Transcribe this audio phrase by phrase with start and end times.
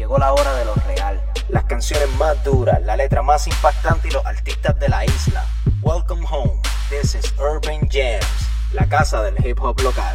[0.00, 1.20] Llegó la hora de lo real.
[1.50, 5.44] Las canciones más duras, la letra más impactante y los artistas de la isla.
[5.82, 6.58] Welcome home.
[6.88, 10.14] This is Urban Jams, la casa del hip hop local.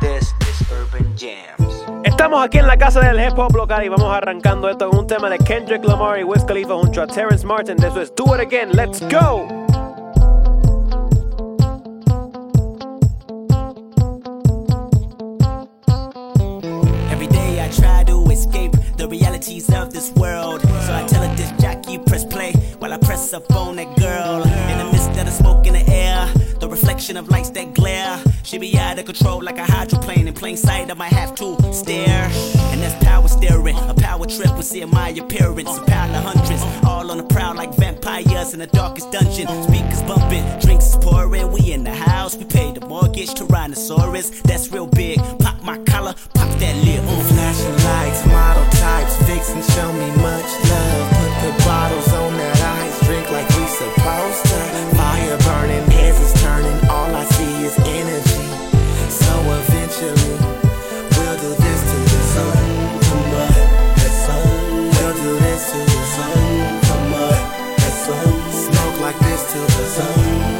[0.00, 1.86] This is Urban Jams.
[2.02, 5.06] Estamos aquí en la casa del hip hop local y vamos arrancando esto con un
[5.06, 7.76] tema de Kendrick Lamar y Wiz Khalifa junto a Terrence Martin.
[7.80, 9.65] Eso es Do It Again, Let's Go.
[23.36, 24.42] Up on that girl.
[24.70, 26.26] In the midst of the smoke in the air,
[26.58, 28.18] the reflection of lights that glare.
[28.44, 30.90] She be out of control like a hydroplane in plain sight.
[30.90, 32.30] I might have to stare.
[32.72, 35.76] And that's power steering, a power trip with seeing my appearance.
[35.76, 39.48] A pile of hundreds, all on the prowl like vampires in the darkest dungeon.
[39.64, 41.52] Speakers bumping, drinks is pouring.
[41.52, 43.34] We in the house, we pay the mortgage.
[43.34, 45.18] Tyrannosaurus, that's real big.
[45.40, 47.02] Pop my collar, pop that lid.
[47.28, 51.10] Flashing lights, model types, vixen, show me much love.
[51.18, 52.35] Put the bottles on that
[53.06, 54.58] drink like we supposed to.
[54.98, 58.44] Fire burning, heads is turning, all I see is energy.
[59.08, 60.34] So eventually,
[61.14, 62.66] we'll do this to the sun.
[63.06, 63.62] Come on,
[63.94, 64.42] that's sun.
[64.94, 66.38] We'll do this to the sun.
[66.88, 67.38] Come on,
[67.78, 68.28] that's sun.
[68.66, 70.18] Smoke like this to the sun.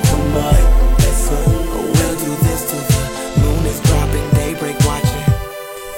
[0.08, 0.62] Come on,
[1.02, 1.50] that's sun.
[1.98, 3.06] We'll do this to the
[3.42, 5.26] moon is dropping, daybreak watching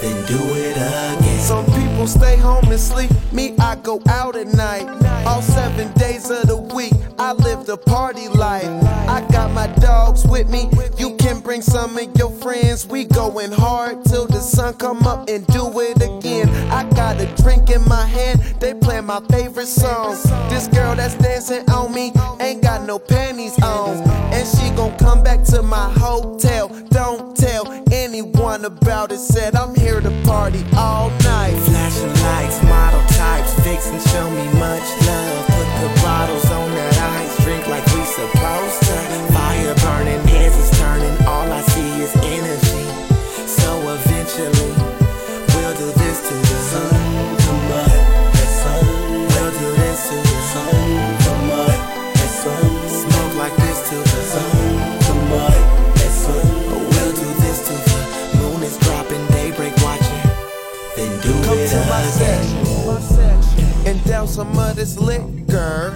[0.00, 1.40] then do it again.
[1.40, 3.10] Some people stay home and sleep.
[3.32, 5.07] Me, I go out at night.
[7.68, 8.64] The party life.
[9.06, 10.70] I got my dogs with me.
[10.96, 12.86] You can bring some of your friends.
[12.86, 16.48] We going hard till the sun come up and do it again.
[16.72, 18.40] I got a drink in my hand.
[18.58, 20.12] They play my favorite song.
[20.48, 23.98] This girl that's dancing on me ain't got no panties on,
[24.32, 26.68] and she gon' come back to my hotel.
[26.88, 29.18] Don't tell anyone about it.
[29.18, 31.54] Said I'm here to party all night.
[31.66, 34.97] Flashing lights, model types, vixen, show me much
[64.48, 65.92] some of this liquor.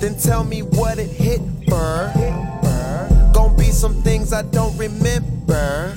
[0.00, 2.12] Then tell me what it hit for.
[3.32, 5.92] Gonna be some things I don't remember.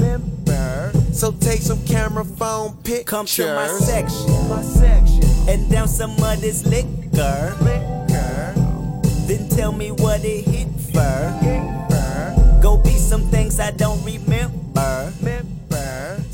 [1.13, 3.05] So take some camera phone pictures.
[3.05, 7.55] Come to my section and down some of this liquor.
[9.27, 12.59] Then tell me what it hit for.
[12.61, 15.11] Go be some things I don't remember.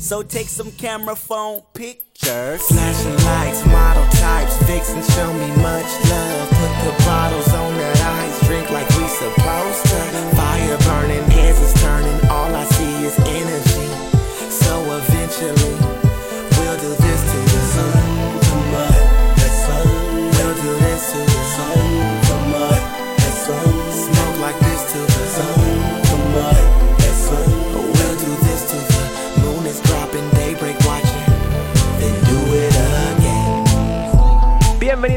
[0.06, 2.62] So take some camera phone pictures.
[2.62, 6.48] Flashing lights, model types, vixen, show me much love.
[6.48, 9.98] Put the bottles on that ice, drink like we supposed to.
[10.38, 13.88] Fire burning, heads is turning, all I see is energy.
[14.48, 15.95] So eventually,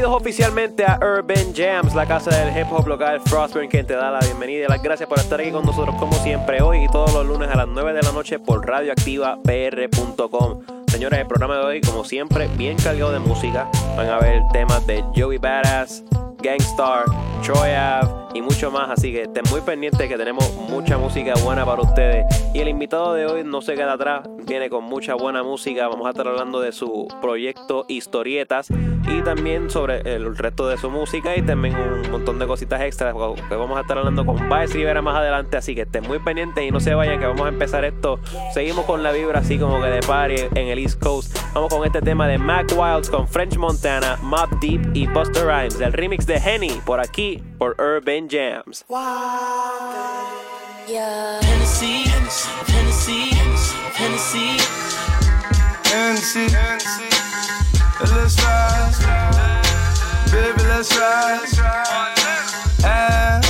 [0.00, 4.10] Bienvenidos oficialmente a Urban Jams, la casa del hip hop local Frostburn, quien te da
[4.10, 7.12] la bienvenida y las gracias por estar aquí con nosotros como siempre hoy y todos
[7.12, 10.60] los lunes a las 9 de la noche por radioactivapr.com.
[10.86, 13.68] Señores, el programa de hoy, como siempre, bien cargado de música.
[13.94, 16.02] Van a ver temas de Joey Badass,
[16.42, 17.04] Gangstar,
[17.42, 18.90] Troy Ave y mucho más.
[18.90, 22.26] Así que estén muy pendientes que tenemos mucha música buena para ustedes.
[22.54, 25.88] Y el invitado de hoy no se queda atrás, viene con mucha buena música.
[25.88, 30.90] Vamos a estar hablando de su proyecto Historietas y también sobre el resto de su
[30.90, 33.14] música y también un montón de cositas extras
[33.48, 35.56] que vamos a estar hablando con Baez Rivera más adelante.
[35.56, 38.18] Así que estén muy pendientes y no se vayan que vamos a empezar esto.
[38.52, 41.36] Seguimos con la vibra así como que de party en el East Coast.
[41.54, 45.80] Vamos con este tema de Mac Wilds con French Montana, Mob Deep y Buster Rhymes.
[45.80, 48.84] El remix de Henny por aquí por Urban Jams.
[50.88, 51.40] Yeah.
[51.42, 52.08] Hennessy,
[52.66, 53.30] Hennessy,
[53.94, 54.58] Hennessy.
[55.86, 56.46] Hennessy.
[58.00, 59.62] Let's ride.
[60.32, 61.46] Baby, let's ride.
[62.84, 63.44] And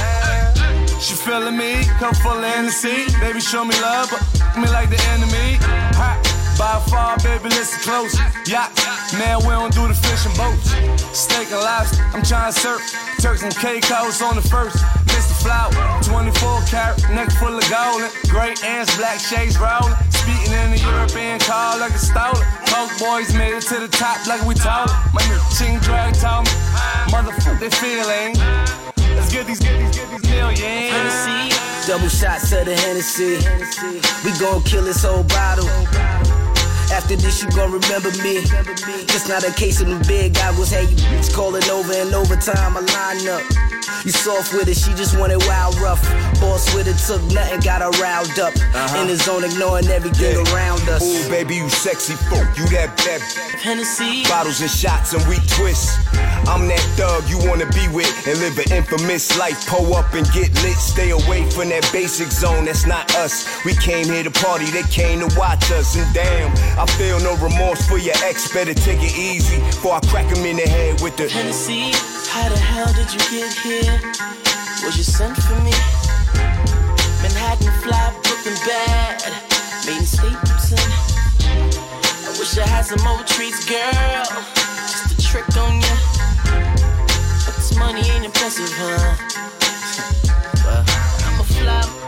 [1.00, 3.06] she feeling me, cup full of Hennessy.
[3.20, 4.22] Baby, show me love, but
[4.60, 5.58] me like the enemy.
[5.96, 6.19] Hot.
[6.60, 8.12] By far, baby, listen close.
[8.44, 8.68] Yacht,
[9.16, 10.68] man, we don't do the fishing boats.
[11.16, 12.84] Steak and lobster, I'm trying to surf.
[13.16, 14.76] Turks and Caicos on the first.
[15.08, 15.32] Mr.
[15.40, 15.72] Flower,
[16.04, 18.04] 24 carat, neck full of gold.
[18.28, 19.96] Great ants, black shades rolling.
[20.12, 22.44] speeding in the European car like a stolen.
[22.68, 24.92] Coke boys made it to the top like we told.
[25.16, 26.52] My new ching drag told me,
[27.08, 28.36] motherfucker, they feeling.
[29.16, 30.60] Let's get these, get these, get these millions.
[30.60, 31.56] Hennessy,
[31.88, 33.40] double shots of the Hennessy.
[34.28, 35.64] We gon' kill this whole bottle.
[36.92, 38.42] After this, you gon' remember me.
[39.08, 40.70] It's not a case of them big goggles.
[40.70, 42.76] Hey, you bitch calling over and over time.
[42.76, 43.79] I line up.
[44.04, 46.02] You soft with it, she just wanted wild rough.
[46.40, 48.54] Boss with it, took nothing, got her riled up.
[48.56, 49.00] Uh-huh.
[49.00, 51.02] In the zone, ignoring everything around us.
[51.02, 52.46] Ooh, baby, you sexy folk.
[52.56, 53.20] You that bad.
[53.60, 56.00] Hennessy, Bottles and shots and we twist.
[56.48, 59.66] I'm that thug you wanna be with and live an infamous life.
[59.66, 60.76] Pull up and get lit.
[60.80, 62.64] Stay away from that basic zone.
[62.64, 63.44] That's not us.
[63.64, 64.64] We came here to party.
[64.70, 65.94] They came to watch us.
[65.94, 66.50] And damn,
[66.80, 68.50] I feel no remorse for your ex.
[68.52, 71.28] Better take it easy before I crack him in the head with the.
[71.28, 71.92] Hennessy,
[72.32, 73.79] how the hell did you get here?
[74.84, 75.72] Was you sent for me?
[77.22, 79.32] Manhattan fly, Brooklyn bad,
[79.86, 80.90] meeting Stapleton.
[81.44, 84.24] I wish I had some more treats, girl.
[84.88, 85.94] Just a trick on ya.
[87.44, 89.16] But this money ain't impressive, huh?
[90.64, 90.84] Well,
[91.26, 91.99] I'm a fly,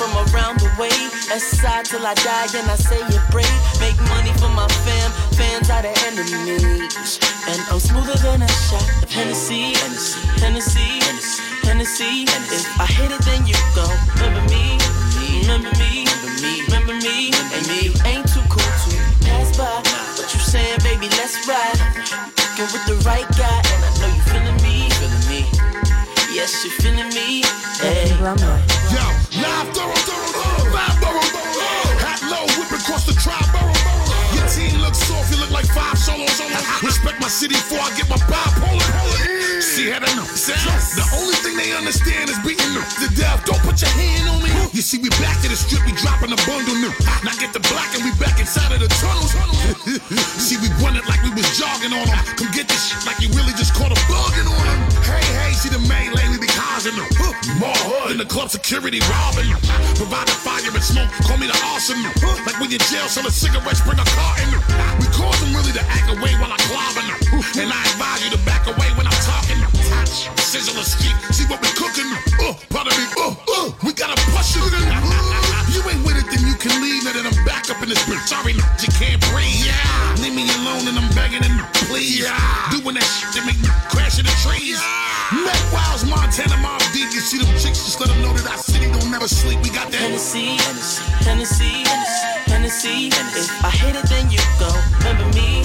[0.00, 0.96] from around the way.
[1.36, 3.60] Side till I die, and I say it brave.
[3.84, 7.20] Make money for my fam, fans are the enemies.
[7.48, 11.04] And I'm smoother than a shot of Hennessy, Hennessy, Hennessy,
[11.64, 12.24] Hennessy.
[12.48, 13.84] If I hit it, then you go.
[14.16, 14.80] Remember me,
[15.44, 16.08] remember me,
[16.64, 18.92] remember me, and you ain't too cool to
[19.28, 19.84] pass by.
[20.16, 21.12] What you saying, baby?
[21.20, 21.76] Let's ride.
[22.56, 25.40] Get with the right guy, and I know you feeling me, feeling me.
[26.32, 27.44] Yes, you feeling me.
[27.84, 28.69] Hey.
[37.30, 38.90] City before I get my bipolar.
[39.62, 40.98] See how know sounds?
[40.98, 43.46] The only thing they understand is beating them to death.
[43.46, 44.50] Don't put your hand on me.
[44.74, 46.90] You see, we back to the strip, we dropping a bundle new.
[47.22, 49.30] Now get the black and we back inside of the tunnels.
[50.42, 52.18] see, we run it like we was jogging on them.
[52.34, 54.80] Come get this shit like you really just caught a bugging on them.
[55.06, 57.06] Hey, hey, see the main lady be causing them.
[57.62, 59.62] More hood than the club security robbing them.
[59.94, 62.02] Provide the fire and smoke, call me the awesome.
[62.60, 64.60] When you jail, selling cigarettes, bring a car in them.
[65.00, 67.16] We cause them really to act away while I clobbing them.
[67.56, 69.56] And I advise you to back away when I'm talking.
[69.88, 72.04] Touch, sizzle and steep, see what we cooking.
[72.36, 74.76] Uh, pardon me, uh, uh, we gotta push it.
[75.72, 77.00] You ain't with it, then you can leave.
[77.08, 78.28] Now that I'm back up in this bitch.
[78.28, 79.64] Sorry, you can't breathe.
[79.64, 80.20] Yeah.
[80.20, 82.28] Leave me alone and I'm begging and please.
[82.28, 82.36] Yeah.
[82.76, 84.76] Doing that shit to make me crash in the trees.
[85.32, 87.08] Matt Wiles, Montana, Mob Deep.
[87.08, 89.64] You see them chicks, just let them know that our city don't never sleep.
[89.64, 90.04] We got that.
[90.04, 90.60] Hennessy,
[91.24, 92.49] Hennessy, Hennessy.
[92.72, 94.70] If I hit it, then you go.
[95.02, 95.58] Remember me,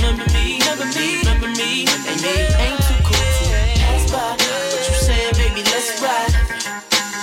[0.00, 1.84] remember me, remember me, remember me.
[1.84, 3.44] And you ain't too cool to
[3.76, 4.40] pass by.
[4.40, 5.60] What you saying, baby?
[5.68, 6.32] Let's ride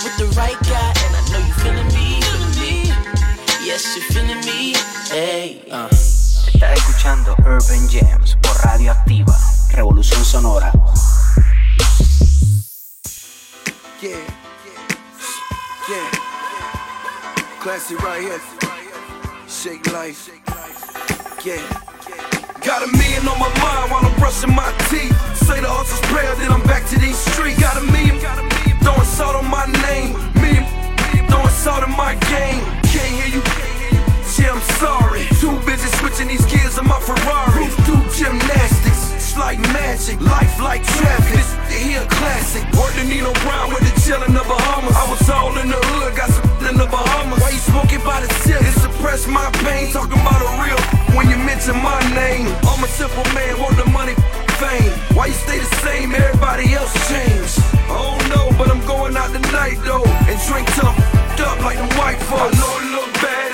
[0.05, 0.93] with the right guy.
[1.01, 2.93] And I know you feeling me, feeling me.
[3.65, 4.75] Yes, you feeling me.
[5.09, 5.65] Hey.
[5.71, 5.89] Uh.
[5.89, 9.35] Estás escuchando Urban Jams por Radio Activa,
[9.71, 10.71] Revolución Sonora.
[13.99, 14.21] Yeah,
[15.89, 16.11] yeah.
[17.59, 18.76] Classy right here.
[19.57, 20.29] Shake life.
[21.43, 21.57] Yeah.
[22.61, 25.17] Got a million on my mind while I'm brushing my teeth.
[25.33, 27.57] Say the hustle's prayer, then I'm back to these streets.
[27.57, 28.21] Got a million,
[28.85, 30.13] throwing salt on my name.
[30.37, 30.61] Million,
[31.25, 32.61] throwing salt in my game.
[32.85, 33.41] Can't hear you.
[34.37, 35.25] Yeah, I'm sorry.
[35.41, 37.65] Too busy switching these gears on my Ferrari.
[37.81, 39.09] Through gymnastics.
[39.17, 40.21] It's like magic.
[40.21, 41.33] Life like traffic.
[41.33, 42.61] This here classic.
[42.77, 44.93] Word to Nino Brown with the chill in the Bahamas.
[44.93, 47.39] I was all in the hood, got some in the Bahamas.
[47.39, 48.61] Why you smoking by the tip?
[48.61, 49.91] It suppress my pain.
[49.91, 50.81] Talking about a real
[51.15, 52.51] when you mention my name.
[52.67, 54.15] I'm a simple man, want the money,
[54.59, 54.91] fame.
[55.15, 56.13] Why you stay the same?
[56.13, 57.59] Everybody else changed.
[57.87, 60.05] I don't know, but I'm going out tonight though.
[60.27, 62.55] And drink till I'm up like the white folks.
[62.55, 63.46] I know it look bad,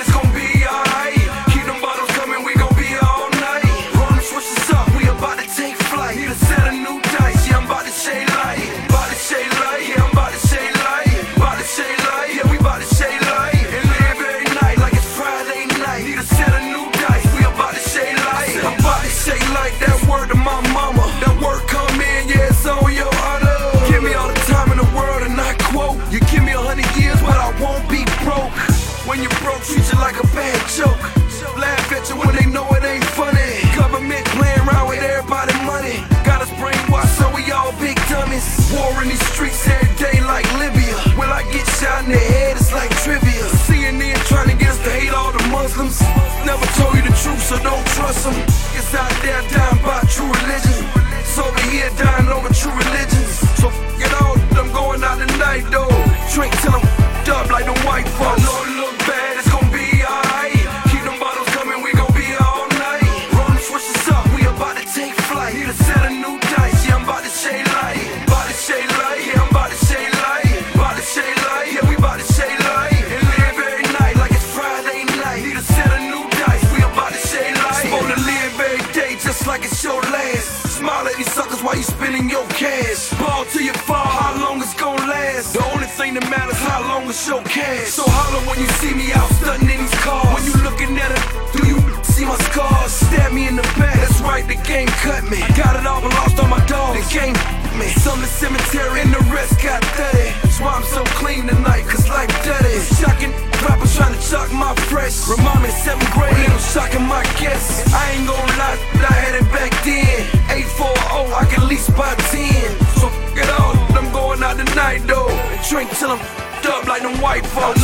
[116.62, 117.83] till up like them white folks.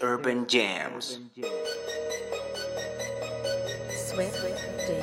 [0.00, 1.18] Urban Jams.
[3.90, 4.40] Swift
[4.86, 5.02] Day.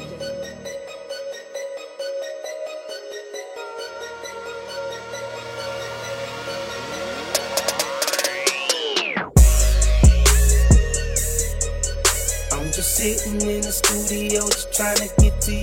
[12.53, 15.61] I'm just sitting in the studio, just trying to get to you,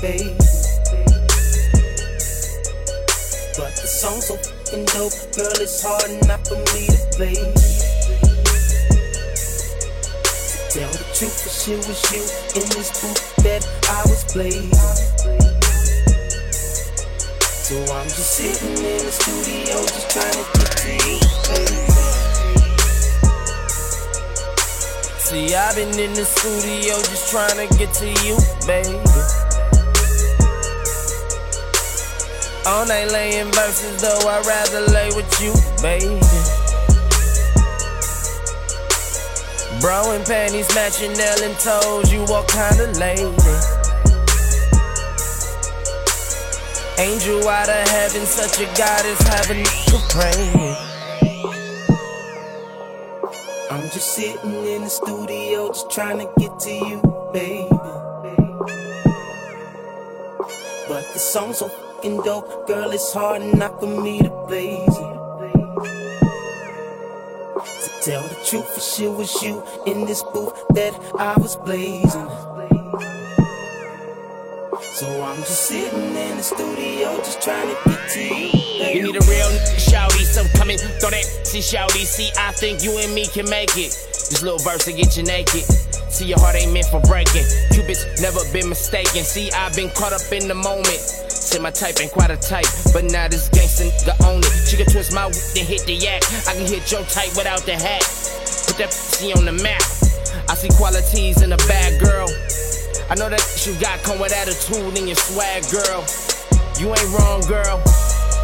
[0.00, 0.34] baby.
[3.56, 7.91] But the song's so fucking dope, girl, it's hard enough for me to play.
[10.72, 12.24] Tell the truth, for sure was you
[12.56, 13.60] in this booth that
[13.92, 14.72] I was playing.
[17.44, 21.20] So I'm just sitting in the studio, just trying to get to you.
[25.20, 28.96] See, I've been in the studio just trying to get to you, baby.
[32.64, 35.52] All night laying verses, though I'd rather lay with you,
[35.82, 36.51] baby.
[39.82, 43.24] Bro and panties matching nail and toes, you what kind of lady?
[46.98, 50.76] Angel out of heaven, such a goddess, having to pray.
[53.72, 57.68] I'm just sitting in the studio, just trying to get to you, baby.
[60.86, 65.11] But the song's so fucking dope, girl, it's hard enough for me to blaze it.
[68.04, 72.10] Tell the truth, for sure was you in this booth that I was blazing.
[74.98, 78.90] So I'm just sitting in the studio, just trying to get to you.
[78.90, 82.02] You need a real shouty, so come in, throw that see shouty.
[82.02, 83.94] See, I think you and me can make it.
[84.10, 85.62] This little verse to get you naked.
[86.10, 87.46] See, your heart ain't meant for breaking.
[87.70, 89.22] Cupid's never been mistaken.
[89.22, 91.22] See, I've been caught up in the moment.
[91.52, 94.64] Say my type ain't quite a type, but now this gangsta nigga own it.
[94.64, 96.24] She can twist my whip and hit the yak.
[96.48, 98.00] I can hit your type without the hat.
[98.64, 99.84] Put that pussy on the map.
[100.48, 102.24] I see qualities in a bad girl.
[103.12, 106.00] I know that you got come with attitude and your swag, girl.
[106.80, 107.84] You ain't wrong, girl.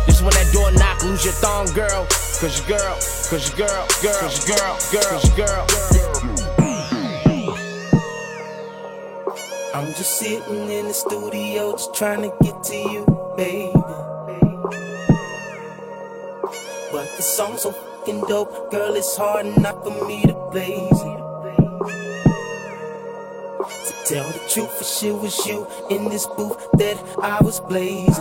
[0.04, 2.04] Just when that door knock, lose your thong, girl.
[2.44, 2.92] Cause your girl,
[3.32, 6.37] cause your girl, girl, cause your girl, girl, cause your girl.
[9.74, 13.04] I'm just sitting in the studio, just trying to get to you,
[13.36, 13.72] baby.
[16.90, 21.20] But the song's so fucking dope, girl, it's hard enough for me to blaze it.
[23.68, 28.14] To tell the truth, for sure was you in this booth that I was blazing.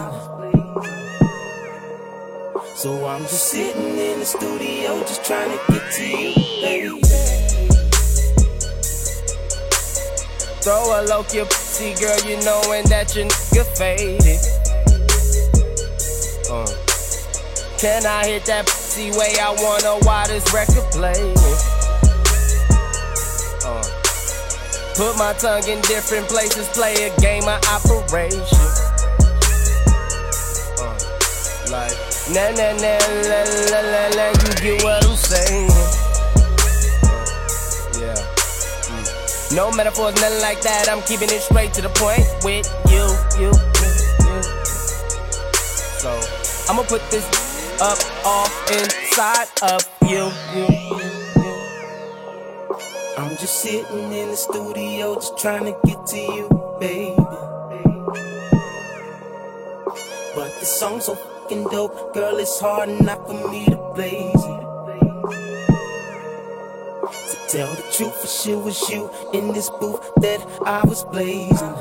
[2.75, 7.36] So I'm just sitting in the studio, just trying to get to you, baby.
[10.67, 14.35] Throw a look your pussy, girl, you knowin' that your nigga faded.
[16.51, 16.67] Uh.
[17.79, 21.39] Can I hit that pussy way I wanna while this record plays?
[23.63, 23.79] Uh.
[24.99, 28.67] Put my tongue in different places, play a game of operation.
[30.83, 30.99] Uh.
[31.71, 31.95] Like,
[32.35, 33.39] na na na la
[33.87, 35.76] la la, you get what I'm saying?
[39.53, 40.89] No metaphors, nothing like that.
[40.89, 43.07] I'm keeping it straight to the point with you,
[43.39, 43.91] you, you,
[44.27, 44.43] you.
[46.03, 46.11] So
[46.69, 47.23] I'ma put this
[47.81, 51.17] up all inside of you, you, you.
[53.17, 57.15] I'm just sitting in the studio, just trying to get to you, baby.
[60.35, 64.66] But the song's so fucking dope, girl, it's hard enough for me to blaze it.
[67.49, 71.75] Tell the truth, for sure was you in this booth that I was blazing.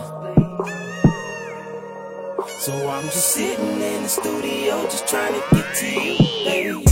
[2.61, 6.85] So I'm just sitting in the studio, just trying to get to you, baby.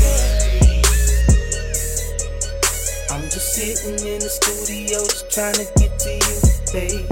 [3.11, 6.37] I'm just sitting in the studio, just trying to get to you,
[6.73, 7.07] baby.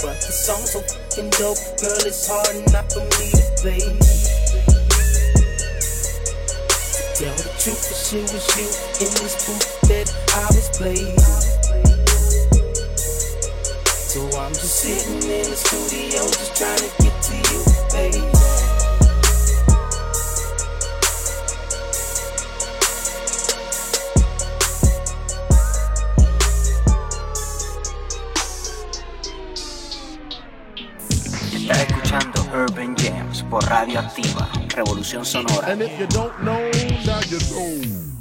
[0.00, 4.07] But the song's so fucking dope, girl, it's hard not for me to play.
[7.68, 11.18] You in this booth that I was playing.
[13.84, 17.60] So I'm just sitting in the studio, just trying to get to you,
[17.92, 18.48] baby.
[32.50, 35.76] Urban Jams por Radio Activa, Revolución Sonora.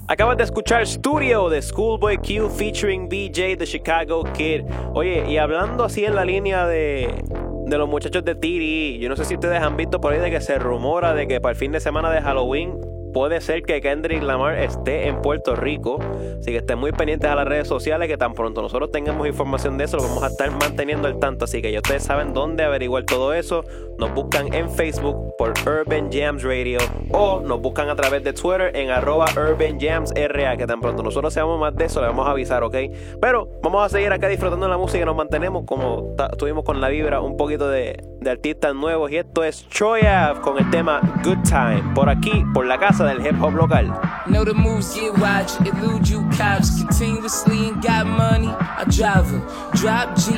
[0.08, 4.62] Acabas de escuchar Studio de Schoolboy Q featuring BJ de Chicago Kid.
[4.94, 7.24] Oye, y hablando así en la línea de,
[7.66, 10.32] de los muchachos de TDE, yo no sé si ustedes han visto por ahí de
[10.32, 12.80] que se rumora de que para el fin de semana de Halloween
[13.18, 16.00] puede ser que Kendrick Lamar esté en Puerto Rico.
[16.40, 19.76] Así que estén muy pendientes a las redes sociales, que tan pronto nosotros tengamos información
[19.78, 21.46] de eso, lo vamos a estar manteniendo al tanto.
[21.46, 23.64] Así que ya ustedes saben dónde averiguar todo eso.
[24.00, 26.78] Nos buscan en Facebook por Urban Jams Radio
[27.12, 31.02] o nos buscan a través de Twitter en arroba Urban Jams RA, que tan pronto
[31.02, 32.76] nosotros seamos más de eso, le vamos a avisar, ¿ok?
[33.20, 36.80] Pero vamos a seguir acá disfrutando de la música y nos mantenemos como estuvimos con
[36.80, 39.10] la vibra, un poquito de, artistas nuevos.
[39.10, 43.06] Y esto es Troy Ave con el tema Good Time, por aquí, por la casa
[43.06, 43.88] del hip hop local.
[44.28, 48.50] Know the moves get wild, elude you cops continuously and got money.
[48.50, 50.34] I drive a drop G.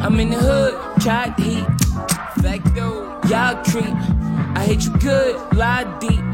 [0.00, 1.89] I'm in the hood, cat heat.
[2.42, 3.94] Facto, y'all creep.
[4.56, 6.24] I hate you good, lie deep.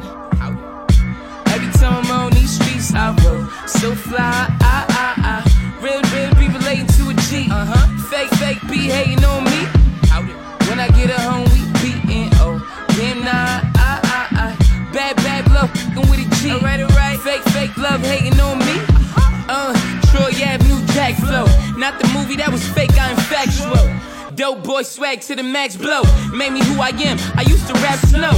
[1.52, 4.46] Every time I'm on these streets, I roll so fly.
[4.60, 5.82] I, I, I.
[5.82, 7.48] Real, real be relating to a G.
[7.50, 7.86] Uh huh.
[8.10, 9.66] Fake, fake be hating on me.
[10.68, 12.30] When I get a home, we beatin'.
[12.38, 12.58] Oh,
[12.96, 13.62] damn, nah.
[13.74, 14.92] I, I, I.
[14.92, 15.70] Bad, bad love,
[16.10, 16.52] with a G.
[16.52, 17.18] Alright, alright.
[17.20, 18.76] Fake, fake love hating on me.
[19.48, 19.74] Uh,
[20.10, 21.46] Troy Avenue Jack Flow.
[21.76, 24.15] Not the movie that was fake, I'm factual.
[24.36, 26.02] Dope boy swag to the max blow.
[26.30, 27.16] Made me who I am.
[27.36, 28.36] I used to rap slow.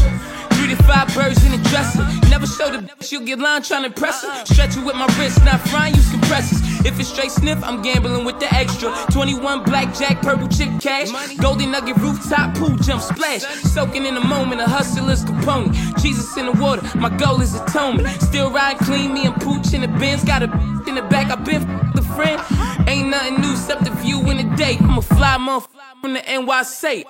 [0.55, 2.07] Three to five birds in a dresser.
[2.31, 4.45] Never show the she'll get line trying to impress her.
[4.47, 6.68] Stretch it with my wrist, not frying, use compressors.
[6.89, 8.91] If it's straight sniff, I'm gambling with the extra.
[9.13, 11.11] 21 blackjack, purple chip cash.
[11.37, 13.43] Golden nugget rooftop pool jump splash.
[13.75, 15.77] Soaking in the moment, a hustler's component.
[15.99, 18.09] Jesus in the water, my goal is atonement.
[18.23, 20.25] Still ride clean, me and Pooch in the bins.
[20.25, 20.45] Got a
[20.89, 22.41] in the back, i been f- the friend.
[22.89, 24.79] Ain't nothing new except the view in the day.
[24.81, 27.05] I'm a fly motherfucker from the NYC.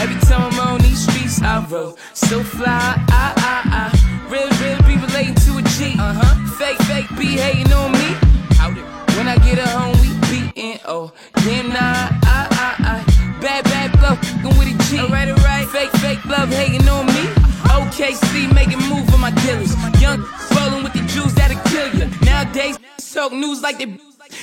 [0.00, 2.94] Every time I'm on these streets, I roll so fly.
[3.10, 4.30] I, I, I.
[4.30, 5.94] Real, real be relating to a G.
[5.98, 6.56] Uh huh.
[6.56, 8.27] Fake, fake be hating on me.
[9.28, 10.80] I get a home, we beatin'.
[10.86, 11.12] Oh,
[11.44, 12.08] damn, nah.
[12.24, 13.40] I, I, I.
[13.42, 15.00] Bad, bad love, fucking with a G.
[15.00, 15.68] Alright, alright.
[15.68, 17.24] Fake, fake love hating on me.
[17.68, 19.76] OKC making move for my dealers.
[20.00, 20.24] Young
[20.56, 22.10] rolling with the Jews that'll kill you.
[22.24, 22.78] Nowadays,
[23.12, 23.98] talk news like they.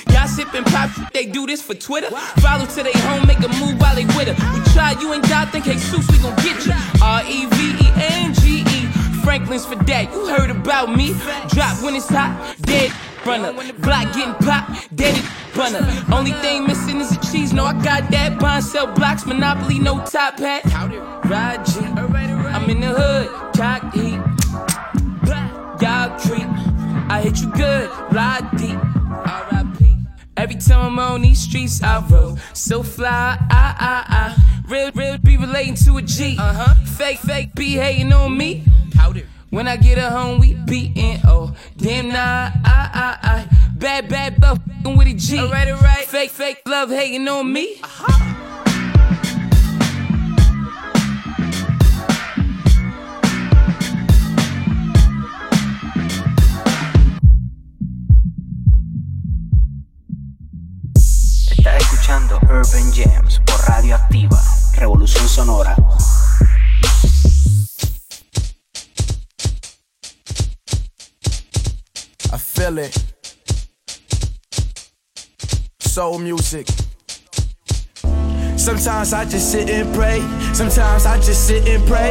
[0.06, 2.10] Gossip and pop, they do this for Twitter.
[2.40, 4.54] Follow to they home, make a move while they with her.
[4.54, 6.72] We try, you ain't doubt, think hey, Jesus, we gon' get you.
[7.02, 8.86] R E V E N G E.
[9.22, 10.12] Franklin's for that.
[10.12, 11.14] You heard about me.
[11.48, 12.92] Drop when it's hot, dead
[13.26, 13.52] runner.
[13.52, 15.80] Block getting popped, dead it runner.
[16.12, 17.52] Only thing missing is the cheese.
[17.52, 18.38] No, I got that.
[18.38, 20.64] Buy and sell blocks, Monopoly, no top hat.
[20.64, 21.80] G.
[21.80, 24.20] I'm in the hood, cock heat.
[25.82, 26.48] Y'all creep.
[27.08, 28.78] I hit you good, lie deep.
[30.36, 33.38] Every time I'm on these streets, I roll so fly.
[33.50, 34.62] I, I, I.
[34.68, 36.36] Real, real be relating to a G.
[36.38, 36.74] Uh huh.
[36.84, 38.62] Fake, fake be hating on me.
[39.50, 41.20] When I get a home, we beatin'.
[41.24, 42.50] Oh, damn, nah.
[42.64, 43.48] I, I, I.
[43.76, 45.38] Bad, bad love fucking with a G.
[45.38, 46.04] Alright, alright.
[46.04, 47.80] Fake, fake love hating on me.
[61.50, 64.40] Estás escuchando Urban Jams por Radio Activa,
[64.76, 65.76] Revolución Sonora.
[72.32, 72.96] I feel it.
[75.78, 76.66] Soul music.
[78.56, 80.20] Sometimes I just sit and pray.
[80.52, 82.10] Sometimes I just sit and pray.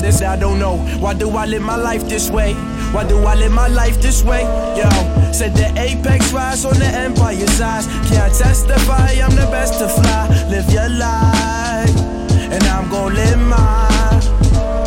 [0.00, 0.76] This I don't know.
[1.00, 2.54] Why do I live my life this way?
[2.92, 4.42] Why do I live my life this way?
[4.76, 4.88] Yo,
[5.32, 7.86] said the apex rise on the empire's eyes.
[8.08, 10.28] Can I testify I'm the best to fly?
[10.48, 11.96] Live your life,
[12.52, 13.89] and I'm gonna live mine.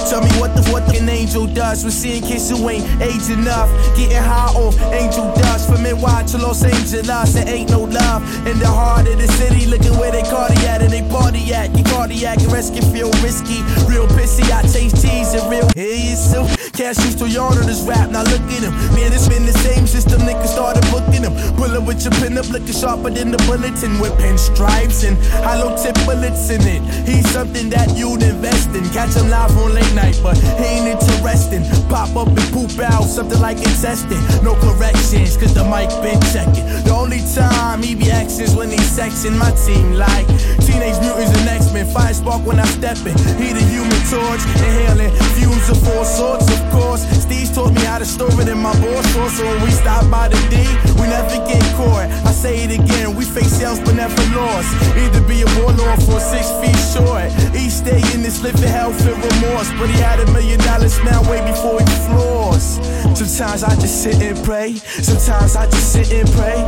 [0.09, 3.69] Tell me what the what an angel does when seeing kids who ain't age enough.
[3.95, 7.33] Getting high off angel dust from NY to Los Angeles.
[7.33, 9.65] There ain't no love in the heart of the city.
[9.65, 11.75] Looking where they cardiac and they party at.
[11.75, 13.63] Your cardiac arrest can feel risky.
[13.87, 15.69] Real pissy, I taste cheese and real.
[16.15, 18.09] So cash used to yarn on this rap.
[18.09, 18.73] Now look at him.
[18.97, 20.21] Man, it's been the same system.
[20.21, 21.33] Niggas started booking him.
[21.55, 25.77] Pull up with your pin up, looking sharper than the bulletin with pinstripes and hollow
[25.77, 26.81] tip bullets in it.
[27.07, 28.83] He's something that you'd invest in.
[28.89, 31.61] Catch him live on late night, but he ain't interesting.
[31.87, 34.21] Pop up and poop out, something like intestine.
[34.43, 36.65] No corrections, cause the mic been checking.
[36.83, 40.25] The only time he be acting is when he's sexing my team like
[40.65, 41.85] Teenage Mutants and X-Men.
[41.93, 43.13] Fire spark when I step in.
[43.37, 47.05] He the human torch, inhaling fumes of all sorts, of course.
[47.21, 50.27] Steve taught me how to store it in my boss so when we stop by
[50.27, 50.57] the D,
[50.99, 52.09] we never get caught.
[52.25, 54.69] I say it again, we face sales but never lost.
[54.97, 57.29] Either be a warlord for six feet short.
[57.55, 61.21] Each day in this living hell filled remorse, but he had a million dollar now
[61.29, 62.81] way before he floors.
[63.17, 64.73] Sometimes I just sit and pray.
[64.75, 66.59] Sometimes I just sit and pray.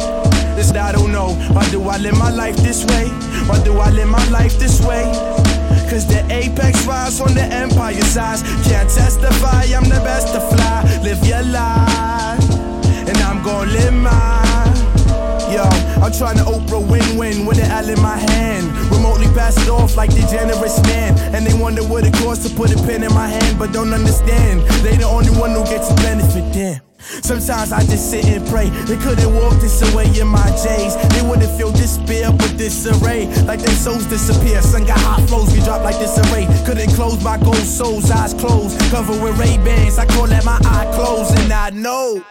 [0.56, 1.34] This I don't know.
[1.54, 3.08] Why do I live my life this way?
[3.50, 5.04] Why do I live my life this way?
[5.90, 8.42] Cause the apex rise on the empire size.
[8.68, 10.84] Can't testify, I'm the best to fly.
[11.04, 12.42] Live your life,
[13.08, 14.76] and I'm gonna live mine.
[15.52, 15.64] Yo,
[16.04, 18.68] I'm trying to Oprah win-win with an L in my hand.
[18.92, 21.18] Remotely pass it off like the generous man.
[21.36, 23.94] And they wonder what it costs to put a pen in my hand, but don't
[23.94, 24.62] understand.
[24.84, 25.64] They the only one who
[27.26, 28.70] Sometimes I just sit and pray.
[28.86, 30.96] They couldn't walk this away in my J's.
[31.10, 33.26] They wouldn't feel despair but disarray.
[33.46, 34.62] Like their souls disappear.
[34.62, 36.46] Sun got hot flows, we drop like disarray.
[36.68, 38.80] Couldn't close my gold souls, eyes closed.
[38.92, 39.98] Covered with Ray-Bans.
[39.98, 41.36] I call that my eye closed.
[41.40, 42.24] And I know.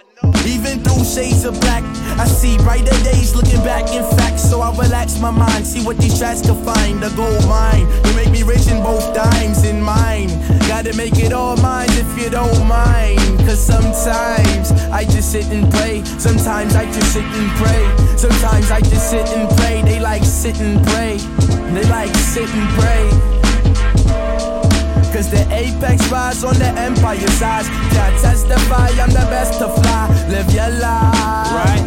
[0.47, 1.83] Even through shades of black,
[2.19, 3.91] I see brighter days looking back.
[3.91, 7.03] In fact, so I relax my mind, see what these tracks can find.
[7.03, 10.29] A gold mine, you make me rich in both dimes in mine.
[10.69, 13.19] Gotta make it all mine if you don't mind.
[13.41, 16.05] Cause sometimes I just sit and pray.
[16.19, 18.17] Sometimes I just sit and pray.
[18.17, 19.83] Sometimes I just sit and pray.
[19.83, 21.17] They like sit and pray.
[21.73, 23.34] They like sit and pray.
[25.15, 27.69] Cause the apex rise on the empire size.
[27.69, 30.09] Can't testify, I'm the best to fly.
[30.29, 31.55] Live your life.
[31.55, 31.85] Right.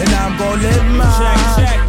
[0.00, 1.56] And I'm gonna live mine.
[1.56, 1.79] Check, check.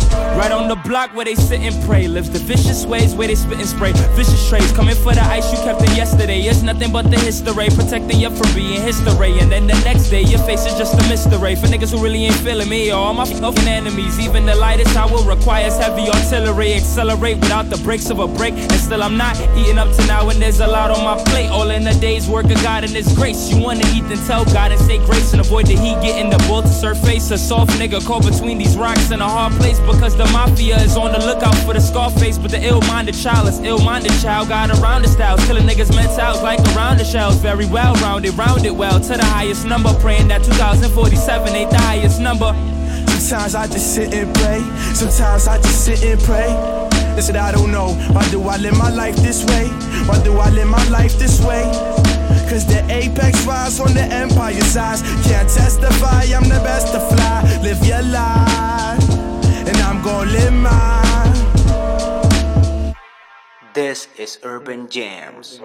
[0.42, 2.08] Right on the block where they sit and pray.
[2.08, 3.92] Lives the vicious ways where they spit and spray.
[4.18, 6.42] Vicious trays coming for the ice you kept in yesterday.
[6.42, 7.70] It's nothing but the history.
[7.70, 9.38] Protecting you from being history.
[9.38, 11.54] And then the next day your face is just a mystery.
[11.54, 12.90] For niggas who really ain't feeling me.
[12.90, 14.20] All my fucking enemies.
[14.20, 16.74] Even the lightest I will requires heavy artillery.
[16.74, 18.56] Accelerate without the brakes of a break.
[18.56, 20.28] And still I'm not eating up to now.
[20.30, 21.50] And there's a lot on my plate.
[21.50, 23.54] All in a day's work of God and His grace.
[23.54, 25.34] You wanna eat then tell God and say grace.
[25.34, 27.30] And avoid the heat getting the bull to surface.
[27.30, 29.80] A soft nigga caught between these rocks in a hard place.
[29.82, 33.60] Because the mafia is on the lookout for the Scarface, but the ill-minded child is
[33.60, 34.50] ill-minded child.
[34.50, 37.36] Got around the styles, killing niggas mentals like around the shells.
[37.38, 39.94] Very well rounded, rounded well to the highest number.
[40.00, 42.54] Praying that 2047 ain't the highest number.
[43.08, 44.60] Sometimes I just sit and pray.
[44.94, 46.50] Sometimes I just sit and pray.
[47.16, 47.94] Listen, I don't know.
[48.14, 49.68] Why do I live my life this way?
[50.08, 51.64] Why do I live my life this way?
[52.50, 55.02] Cause the apex rise on the empire size.
[55.28, 57.41] Can't testify, I'm the best to fly.
[63.82, 65.60] This is Urban Jams.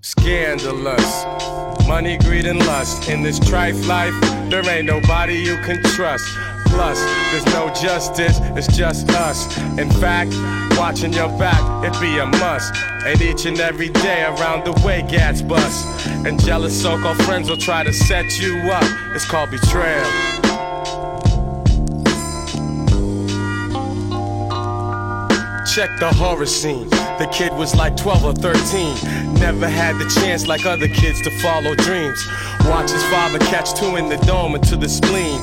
[0.00, 1.86] Scandalous.
[1.86, 3.06] Money, greed, and lust.
[3.10, 6.24] In this trife life, there ain't nobody you can trust.
[6.68, 6.98] Plus,
[7.30, 9.58] there's no justice, it's just us.
[9.78, 10.32] In fact,
[10.78, 12.74] watching your back, it be a must.
[13.04, 15.86] And each and every day around the way, gats bust.
[16.24, 19.14] And jealous so called friends will try to set you up.
[19.14, 20.55] It's called betrayal.
[25.76, 26.88] Check the horror scene.
[26.88, 29.34] The kid was like 12 or 13.
[29.34, 32.26] Never had the chance like other kids to follow dreams.
[32.64, 35.42] Watch his father catch two in the dome and to the spleen.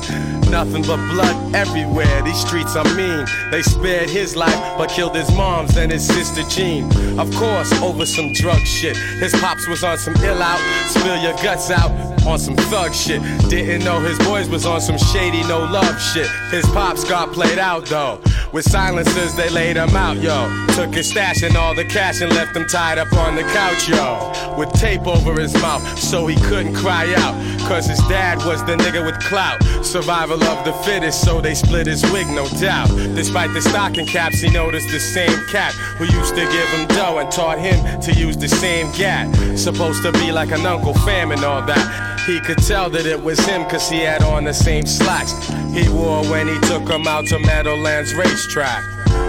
[0.50, 2.20] Nothing but blood everywhere.
[2.22, 3.24] These streets are mean.
[3.52, 6.86] They spared his life, but killed his mom's and his sister Jean.
[7.16, 8.96] Of course, over some drug shit.
[8.96, 10.58] His pops was on some ill out,
[10.90, 13.22] spill your guts out on some thug shit.
[13.48, 16.28] Didn't know his boys was on some shady no love shit.
[16.50, 18.20] His pops got played out though.
[18.52, 20.48] With silencers, they laid him out, yo.
[20.74, 23.88] Took his stash and all the cash and left him tied up on the couch,
[23.88, 24.32] yo.
[24.56, 27.34] With tape over his mouth so he couldn't cry out.
[27.66, 29.60] Cause his dad was the nigga with clout.
[29.84, 32.88] Survival of the fittest, so they split his wig, no doubt.
[33.16, 37.18] Despite the stocking caps, he noticed the same cat who used to give him dough
[37.18, 39.34] and taught him to use the same gat.
[39.58, 42.13] Supposed to be like an Uncle Fam and all that.
[42.26, 45.32] He could tell that it was him cause he had on the same slacks
[45.74, 48.82] he wore when he took him out to Meadowlands racetrack.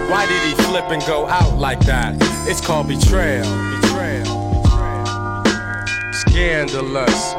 [0.08, 2.16] Why did he flip and go out like that?
[2.48, 3.44] It's called betrayal.
[3.80, 4.64] Betrayal.
[6.12, 7.34] Scandalous.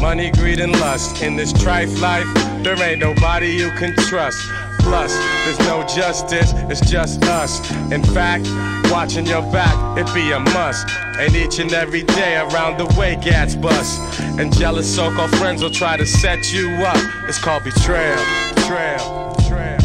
[0.00, 1.22] Money, greed, and lust.
[1.22, 2.26] In this trife life,
[2.64, 4.38] there ain't nobody you can trust.
[4.82, 5.12] Plus,
[5.44, 7.60] there's no justice, it's just us.
[7.92, 8.48] In fact,
[8.90, 10.88] watching your back, it be a must.
[11.18, 14.00] And each and every day around the way, gats bust.
[14.38, 16.98] And jealous so called friends will try to set you up.
[17.28, 18.16] It's called betrayal.
[18.54, 19.34] Betrayal.
[19.36, 19.78] Betrayal.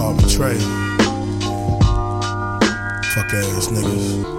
[0.00, 0.60] Oh, betrayal.
[3.14, 4.38] Fuck ass niggas.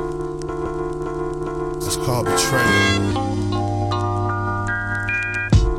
[1.85, 3.29] It's called betrayal.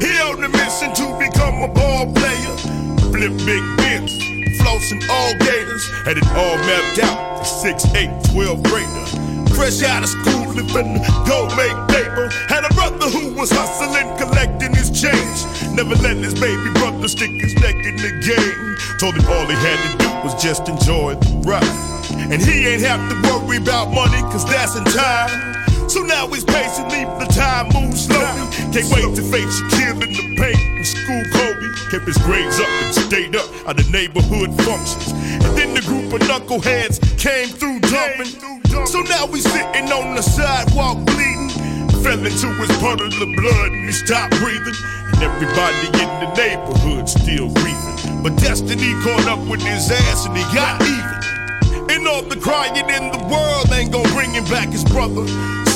[0.01, 2.80] He on the mission to become a ball player.
[3.11, 4.13] Flip big bins,
[4.61, 5.85] flossing all gators.
[6.05, 7.43] Had it all mapped out.
[7.43, 9.07] 6, 8, 12 grader.
[9.55, 12.31] Fresh out of school, living go make paper.
[12.49, 15.45] Had a brother who was hustling, collecting his change.
[15.75, 18.77] Never let his baby brother stick his neck in the game.
[18.99, 21.91] Told him all he had to do was just enjoy the ride.
[22.33, 25.50] And he ain't have to worry about money, cause that's in time.
[25.91, 28.47] So now he's pacing, leave the time move slowly.
[28.71, 31.67] Can't wait to face Shaquille in the paint and school Kobe.
[31.91, 35.11] Kept his grades up and stayed up at the neighborhood functions.
[35.43, 38.31] And then the group of knuckleheads came through dumping.
[38.87, 41.51] So now he's sitting on the sidewalk bleeding.
[42.07, 44.79] Fell into his puddle of blood and he stopped breathing.
[45.11, 48.23] And everybody in the neighborhood still grieving.
[48.23, 51.91] But destiny caught up with his ass and he got even.
[51.91, 55.27] And all the crying in the world ain't gonna bring him back his brother.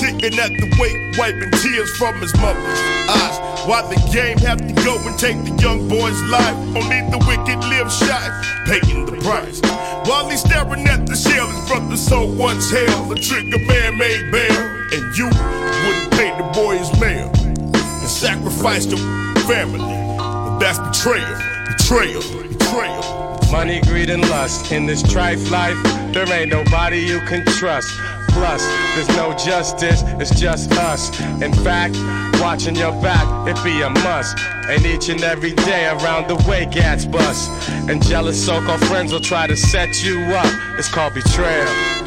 [0.01, 3.39] Sitting at the wake, wiping tears from his mother's eyes.
[3.67, 6.57] Why the game have to go and take the young boy's life?
[6.77, 8.25] Only the wicked live shy,
[8.67, 9.61] paying the price.
[10.09, 13.09] While he's staring at the shell, his brother so once held.
[13.11, 14.61] The trigger man made bail,
[14.93, 18.99] and you wouldn't pay the boy his mail and sacrifice the
[19.47, 19.79] family.
[19.79, 23.24] But that's betrayal, betrayal, betrayal.
[23.55, 24.73] Money, greed, and lust.
[24.73, 25.81] In this trife life,
[26.13, 27.89] there ain't nobody you can trust.
[28.31, 28.61] Plus,
[28.97, 31.09] there's no justice, it's just us.
[31.41, 31.97] In fact,
[32.41, 34.37] watching your back, it be a must.
[34.69, 37.49] And each and every day around the way, gats bust.
[37.89, 40.53] And jealous so called friends will try to set you up.
[40.77, 42.04] It's called betrayal.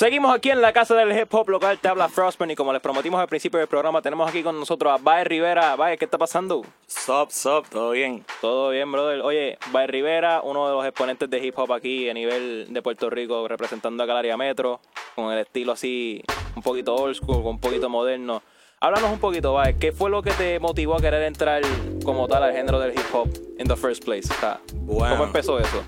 [0.00, 2.80] Seguimos aquí en la casa del hip hop local, te habla Frostman y como les
[2.80, 5.76] prometimos al principio del programa, tenemos aquí con nosotros a Bae Rivera.
[5.76, 6.64] Bae, ¿qué está pasando?
[6.86, 8.24] Sup, sup, todo bien.
[8.40, 9.20] Todo bien, brother.
[9.20, 13.10] Oye, Bae Rivera, uno de los exponentes de hip hop aquí a nivel de Puerto
[13.10, 14.80] Rico, representando acá el área metro,
[15.14, 16.24] con el estilo así,
[16.56, 18.42] un poquito old school, un poquito moderno.
[18.80, 21.60] Háblanos un poquito, Bae, ¿qué fue lo que te motivó a querer entrar
[22.06, 24.32] como tal al género del hip hop in the first place?
[24.32, 25.16] O sea, Bueno.
[25.16, 25.84] ¿Cómo empezó eso?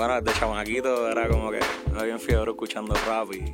[0.00, 1.60] Bueno, desde chamaquito era como que
[1.92, 3.52] era bien fiebre escuchando rap y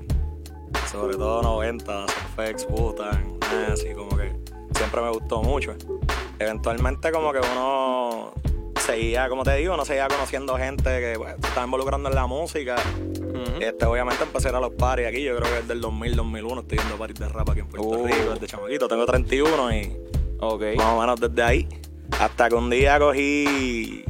[0.89, 3.37] sobre todo 90, Surfex, Butan,
[3.73, 4.33] así como que
[4.77, 5.75] siempre me gustó mucho.
[6.39, 8.33] Eventualmente como que uno
[8.79, 12.29] seguía, como te digo, uno seguía conociendo gente que pues, se estaba involucrando en la
[12.29, 12.77] música.
[13.59, 16.15] este, obviamente empecé a ir a los parties aquí, yo creo que desde el 2000,
[16.15, 18.07] 2001 estoy yendo parties de rap aquí en Puerto Uh.
[18.07, 18.87] Rico, desde chamaquito.
[18.87, 19.97] Tengo 31 y
[20.39, 20.63] Ok.
[20.77, 21.69] más o menos desde ahí.
[22.21, 24.05] Hasta que un día cogí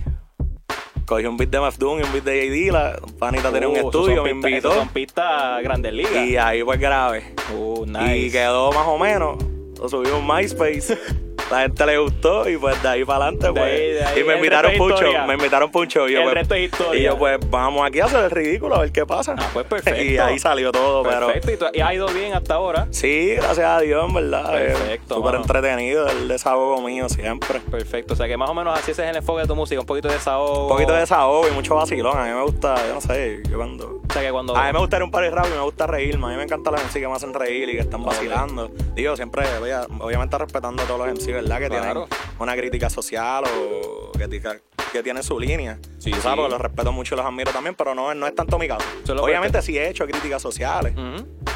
[1.07, 2.53] cogí un beat de Maf Doom y un beat de J.
[2.53, 2.97] Dilla.
[3.19, 4.75] Panita tenía un esos estudio, me invitó.
[4.75, 6.27] Son pistas grandes ligas.
[6.27, 7.35] Y ahí pues grabé.
[7.57, 8.19] Uh, nice.
[8.19, 9.43] Y quedó más o menos.
[9.79, 10.99] Lo subí a un MySpace.
[11.51, 13.63] La gente le gustó y pues de ahí para adelante pues.
[13.65, 15.27] ahí- de ahí y me invitaron historia.
[15.27, 16.09] me invitaron mucho.
[16.09, 17.01] Y yo, El pues, resto es historia.
[17.01, 19.35] Y yo pues vamos aquí a hacer el ridículo a ver qué pasa.
[19.39, 20.03] Ah, pues perfecto.
[20.03, 21.29] y ahí salió todo, pero.
[21.29, 22.89] Perfecto, y, tú- y ha ido bien hasta ahora.
[22.91, 24.61] Sí, gracias a Dios, en verdad.
[24.61, 25.45] eh, Perfecto, Súper mano.
[25.45, 27.61] entretenido, el desahogo mío siempre.
[27.61, 29.81] Perfecto, o sea que más o menos así ese es el enfoque de tu música,
[29.81, 30.63] un poquito de desahogo.
[30.65, 32.19] Un poquito de desahogo y mucho vacilón.
[32.19, 34.01] A mí me gusta, yo no sé, yo cuando.
[34.09, 34.57] O sea que cuando.
[34.57, 36.27] A mí me gusta ir un party rap y me gusta reírme.
[36.27, 38.69] A mí me encanta la MC que me hacen reír y que están vacilando.
[38.95, 41.59] Digo, siempre, obvia- obviamente respetando a todos los MC, ¿verdad?
[41.59, 42.07] Que Claro.
[42.07, 44.61] tienen una crítica social o que, tica-
[44.93, 45.79] que tienen su línea.
[45.99, 46.29] Sí, sabes, sí.
[46.37, 48.85] porque los respeto mucho y los admiro también, pero no, no es tanto mi caso.
[49.21, 50.95] Obviamente sí he hecho críticas sociales.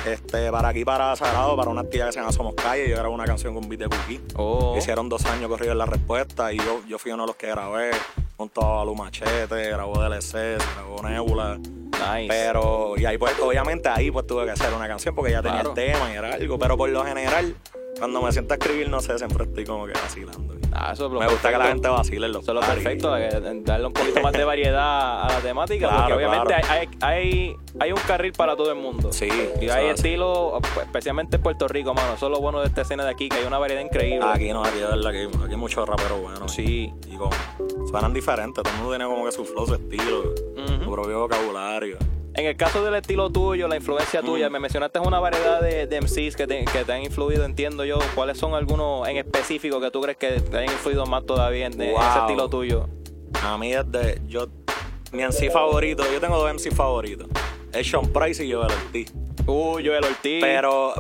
[0.07, 3.11] Este, para aquí, para Sagrado, para una tía que se llama Somos Calle, yo grabé
[3.11, 4.21] una canción con Beat de Cookie.
[4.37, 4.75] Oh.
[4.79, 7.49] Hicieron dos años corridos en la respuesta y yo, yo fui uno de los que
[7.49, 7.91] grabé
[8.37, 11.59] junto a Lu Machete, grabó DLC, grabó Nebula.
[12.29, 15.61] Pero, y ahí pues, obviamente ahí pues tuve que hacer una canción porque ya tenía
[15.61, 15.71] Claro.
[15.71, 16.59] el tema y era algo.
[16.59, 17.55] Pero por lo general,
[18.01, 20.57] cuando me siento a escribir, no sé, siempre estoy como que vacilando.
[20.73, 22.61] Ah, eso es lo me gusta que la gente vacile en los Eso es lo
[22.61, 23.11] perfecto,
[23.65, 26.67] darle un poquito más de variedad a la temática, Claro, porque obviamente claro.
[26.71, 29.13] hay, hay, hay un carril para todo el mundo.
[29.13, 29.29] Sí.
[29.61, 30.09] Y hay es así.
[30.09, 32.15] estilo, pues, especialmente en Puerto Rico, mano.
[32.15, 34.27] Eso es lo bueno de esta escena de aquí, que hay una variedad increíble.
[34.33, 36.53] Aquí no, aquí de verdad, aquí, aquí hay muchos raperos buenos.
[36.53, 36.93] Sí.
[37.07, 37.33] Y como,
[37.91, 40.35] suenan diferentes, todo el mundo tiene como que su flow, su estilo,
[40.83, 41.99] su propio vocabulario.
[42.35, 44.53] En el caso del estilo tuyo, la influencia tuya, Mm.
[44.53, 47.99] me mencionaste una variedad de, de MCs que te, que te han influido, entiendo yo.
[48.15, 51.81] ¿Cuáles son algunos en específico que tú crees que te han influido más todavía en,
[51.81, 52.89] ese estilo tuyo?
[53.43, 54.47] A mí desde, yo,
[55.13, 57.27] mi MC favorito, yo tengo dos MC favoritos.
[57.73, 59.13] Es Sean Price y Joel Ortiz.
[59.47, 60.41] Uy, Joel Ortiz.
[60.41, 60.95] Pero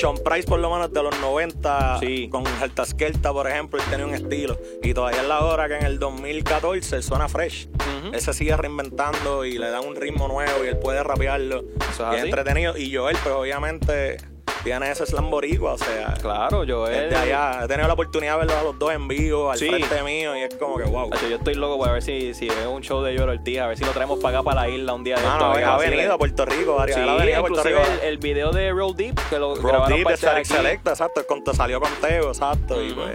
[0.00, 2.00] Sean Price por lo menos de los 90,
[2.30, 4.58] con Helta Skelta, por ejemplo, él tenía un estilo.
[4.82, 7.68] Y todavía es la hora que en el 2014 suena fresh.
[8.12, 11.60] Él se sigue reinventando y le da un ritmo nuevo y él puede rapearlo.
[11.60, 12.18] es y es así.
[12.20, 12.76] entretenido.
[12.76, 14.16] Y Joel, pues obviamente
[14.64, 16.14] tiene ese slam boricua, o sea.
[16.20, 17.10] Claro, Joel.
[17.10, 19.68] Desde allá, he tenido la oportunidad de verlos a los dos en vivo, al Sí.
[19.68, 21.10] frente mío, y es como que wow.
[21.12, 23.66] Hacho, yo estoy loco por ver si, si veo un show de Joel Ortiz, a
[23.66, 25.78] ver si lo traemos para acá, para la isla un día de Mano, estos, ha
[25.84, 28.02] que venido a Puerto Rico, varias Sí, ha venido a Puerto inclusive Rico.
[28.02, 30.44] el, el video de Roll Deep, que lo Road grabaron Deep para de.
[30.44, 33.12] Selecta, exacto, con- te salió con Teo, exacto, y pues,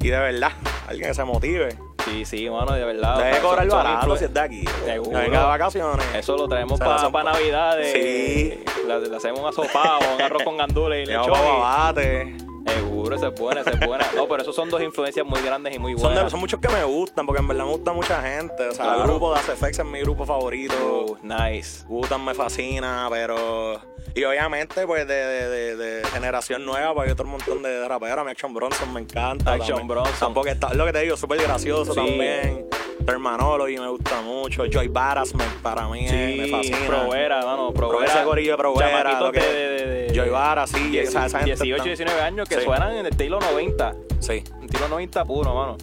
[0.00, 0.52] y de verdad,
[0.88, 1.76] alguien que se motive.
[2.06, 3.18] Sí, sí, mano, de verdad.
[3.18, 4.64] Debe cobrar barato si es de aquí.
[4.84, 5.18] Seguro.
[5.18, 6.06] Venga de vacaciones.
[6.14, 7.76] Eso lo traemos para pa- Navidad.
[7.92, 8.62] Sí.
[8.86, 11.26] Le, hacemos un asopado, un arroz con gandules y lechón.
[11.26, 12.36] y- babate.
[12.66, 14.06] Seguro, esa es buena, esa es buena.
[14.14, 16.24] No, pero esos son dos influencias muy grandes y muy Son, buenas.
[16.24, 18.68] de- son muchos que me gustan, porque en verdad me gusta mucha gente.
[18.68, 19.02] O sea, Claro.
[19.02, 20.74] el grupo de ACFX es mi grupo favorito.
[21.06, 21.84] Uh, nice.
[21.86, 23.80] Gustan me fascina, pero.
[24.14, 28.24] Y obviamente, pues de, de, de, de generación nueva, pues hay otro montón de raperos.
[28.24, 29.52] Mí Action Bronson me encanta.
[29.52, 29.88] Action también.
[29.88, 30.14] Bronson.
[30.18, 32.00] Tampoco está, lo que te digo, súper gracioso Sí.
[32.00, 32.66] también.
[33.06, 34.64] Termanology me gusta mucho.
[34.66, 36.78] Joy Barras me, para mí Sí, me fascina.
[36.86, 38.04] Provera, mano, Provera.
[38.12, 39.20] Ese corillo de Provera.
[39.20, 40.90] Lo que- de, de, de- Joy Barras, sí.
[40.90, 42.62] dieci- o sea, esa gente 18, está- 19 años que Sí.
[42.64, 43.94] suenan en el estilo 90.
[44.20, 44.42] Sí.
[44.62, 45.76] Estilo 90 puro, mano.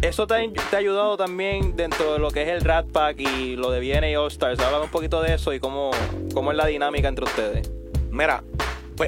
[0.00, 0.38] Eso te ha,
[0.70, 3.78] te ha ayudado también dentro de lo que es el Rat Pack y lo de
[3.80, 4.58] VNA All Stars.
[4.60, 5.92] Háblame un poquito de eso y cómo,
[6.34, 7.70] cómo es la dinámica entre ustedes.
[8.10, 8.42] Mira,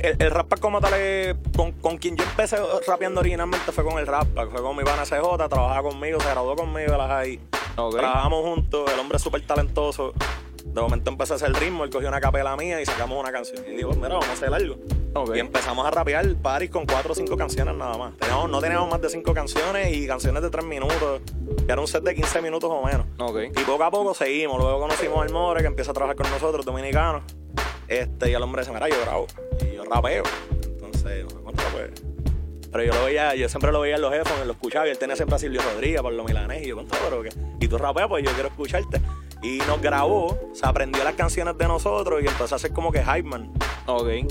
[0.00, 3.84] pues el, el rap como tal es con, con quien yo empecé rapeando originalmente fue
[3.84, 7.08] con el rap fue con mi pana CJ, trabajaba conmigo, se graduó conmigo de la
[7.08, 7.40] high.
[8.00, 10.12] Trabajamos juntos, el hombre es súper talentoso.
[10.64, 13.62] De momento empecé a hacer ritmo, él cogió una capela mía y sacamos una canción.
[13.68, 14.76] Y digo, mira, vamos a hacer algo.
[15.36, 18.16] Y empezamos a rapear paris con cuatro o cinco canciones nada más.
[18.16, 21.20] Teníamos- no teníamos más de cinco canciones y canciones de tres minutos.
[21.66, 23.06] Que era un set de 15 minutos o menos.
[23.54, 24.58] Y poco a poco seguimos.
[24.58, 27.22] Luego conocimos al More, que empieza a trabajar con nosotros, dominicano.
[27.88, 29.26] Este, y el hombre dice, mira, yo grabo.
[29.60, 30.22] Y yo rapeo.
[30.62, 31.90] Entonces, contra, pues.
[32.72, 34.98] Pero yo lo veía, yo siempre lo veía en los headphones, lo escuchaba y él
[34.98, 36.64] tenía siempre a Silvio Rodríguez por lo milanés.
[36.64, 37.28] Y yo, contra, pero que.
[37.60, 39.00] Y tú rapeas, pues yo quiero escucharte.
[39.42, 43.00] Y nos grabó, se aprendió las canciones de nosotros y empezó a hacer como que
[43.04, 43.52] hype man.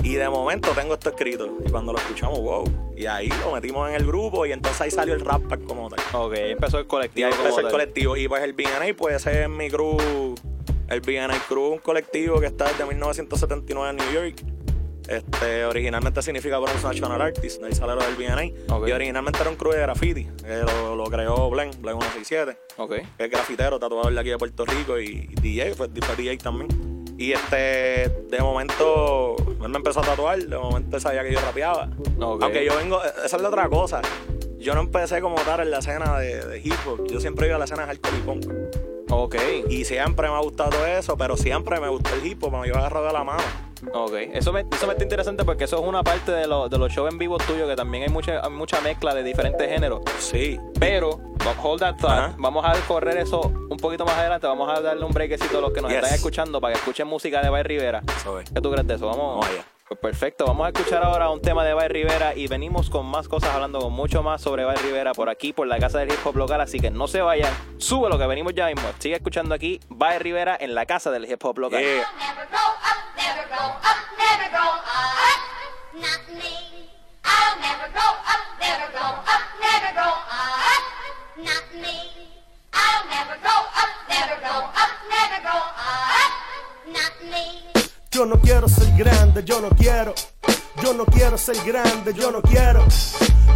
[0.03, 1.47] Y de momento tengo esto escrito.
[1.63, 2.63] Y cuando lo escuchamos, wow.
[2.97, 5.87] Y ahí lo metimos en el grupo y entonces ahí salió el rap pack como
[5.89, 5.99] tal.
[6.13, 7.27] Ok, ahí empezó el Y colectivo.
[7.27, 8.17] ahí como empezó el colectivo.
[8.17, 10.33] Y pues el BNA, pues ese es mi crew.
[10.93, 14.43] El BNA Crew es un colectivo que está desde 1979 en New York.
[15.07, 18.45] Este, originalmente significa Bronze National Artist, ahí sale lo del BNA.
[18.87, 22.57] Y originalmente era un crew de graffiti, que lo, lo creó Blen, Blen 167.
[23.17, 26.67] Que es grafitero, tatuador de aquí de Puerto Rico y DJ, fue, fue DJ también.
[27.17, 31.89] Y este, de momento, él me empezó a tatuar, de momento sabía que yo rapeaba.
[32.19, 33.99] Aunque yo vengo, esa es la otra cosa.
[34.59, 37.55] Yo no empecé como tal en la escena de, de hip hop, yo siempre iba
[37.55, 38.45] a la escena de hardcore y punk.
[39.15, 39.35] Ok.
[39.69, 42.79] Y siempre me ha gustado eso, pero siempre me gustó el hip hop, me iba
[42.79, 43.43] agarrado de la mano.
[43.93, 46.77] Ok, eso me, eso me está interesante porque eso es una parte de, lo- de
[46.77, 49.99] los shows en vivo tuyos que también hay mucha, hay mucha mezcla de diferentes géneros.
[50.19, 50.57] Sí.
[50.79, 51.19] Pero,
[51.61, 55.11] hold that thought, vamos a correr eso un poquito más adelante, vamos a darle un
[55.11, 55.99] breakcito a los que nos Yes.
[56.01, 58.01] están escuchando para que escuchen música de Bay Rivera.
[58.53, 59.05] ¿Qué tú crees de eso?
[59.07, 59.65] Vamos, Vamos allá.
[59.93, 63.27] Pues perfecto, vamos a escuchar ahora un tema de Bay Rivera y venimos con más
[63.27, 66.17] cosas hablando con mucho más sobre Bay Rivera por aquí, por la casa del hip
[66.25, 68.89] hop local, así que no se vayan, sube lo que venimos ya mismo.
[68.97, 71.79] Sigue escuchando aquí Bay Rivera en la casa del hip hop local.
[71.79, 72.07] Yeah.
[72.23, 72.57] never grow
[84.59, 86.31] up, never grow up.
[86.91, 87.82] Not me.
[88.13, 90.13] Yo no quiero ser grande, yo no quiero.
[90.83, 92.85] Yo no quiero ser grande, yo no quiero.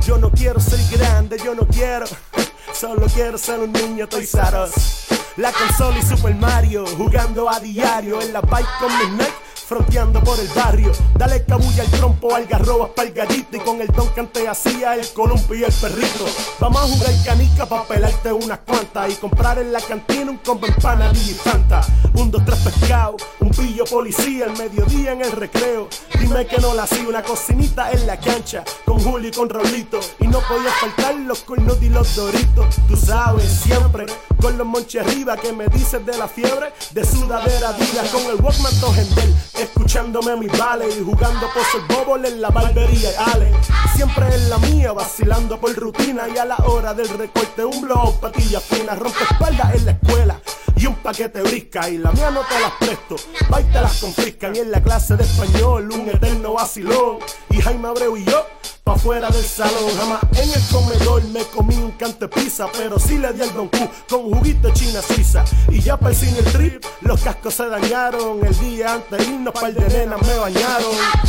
[0.03, 2.08] Yo no quiero ser grande, yo no quiero.
[2.74, 5.05] Solo quiero ser un niño Us.
[5.36, 9.34] La consola y Super Mario, jugando a diario en la bike con mis Nike,
[9.68, 10.91] fronteando por el barrio.
[11.15, 15.55] Dale cabulla al trompo, algarrobas pa'l gallito y con el don te hacía el columpio
[15.55, 16.26] y el perrito.
[16.59, 20.68] Vamos a jugar canica pa' pelarte unas cuantas y comprar en la cantina un combo
[20.68, 21.82] empana y Fanta.
[22.13, 25.89] Un, dos, tres pescado, un pillo policía, el mediodía en el recreo.
[26.20, 29.99] Dime que no la hacía una cocinita en la cancha con Julio y con Rolito.
[30.20, 32.76] Y no podía faltar los cornos y los doritos.
[32.88, 34.05] Tú sabes, siempre
[34.41, 38.36] con los monches arriba que me dices de la fiebre de sudadera vida con el
[38.41, 43.51] Walkman Tojendel, escuchándome mis vales y jugando por el bobol en la barbería y Ale.
[43.95, 48.20] Siempre en la mía, vacilando por rutina y a la hora del recorte un blog,
[48.20, 50.41] patillas finas, rompe espaldas en la escuela
[50.80, 53.16] y un paquete brisca y la mía no te las presto,
[53.51, 57.18] va y te las confiscan y en la clase de español un eterno vacilón.
[57.49, 58.45] Y Jaime Abreu y yo
[58.84, 63.18] pa' fuera del salón, jamás en el comedor me comí un cante pizza, pero sí
[63.18, 63.70] le di al Don
[64.08, 65.43] con juguito china suiza.
[65.70, 69.61] Y ya para el cine el trip, los cascos se dañaron, el día antes irnos
[69.61, 71.27] par de nenas me bañaron.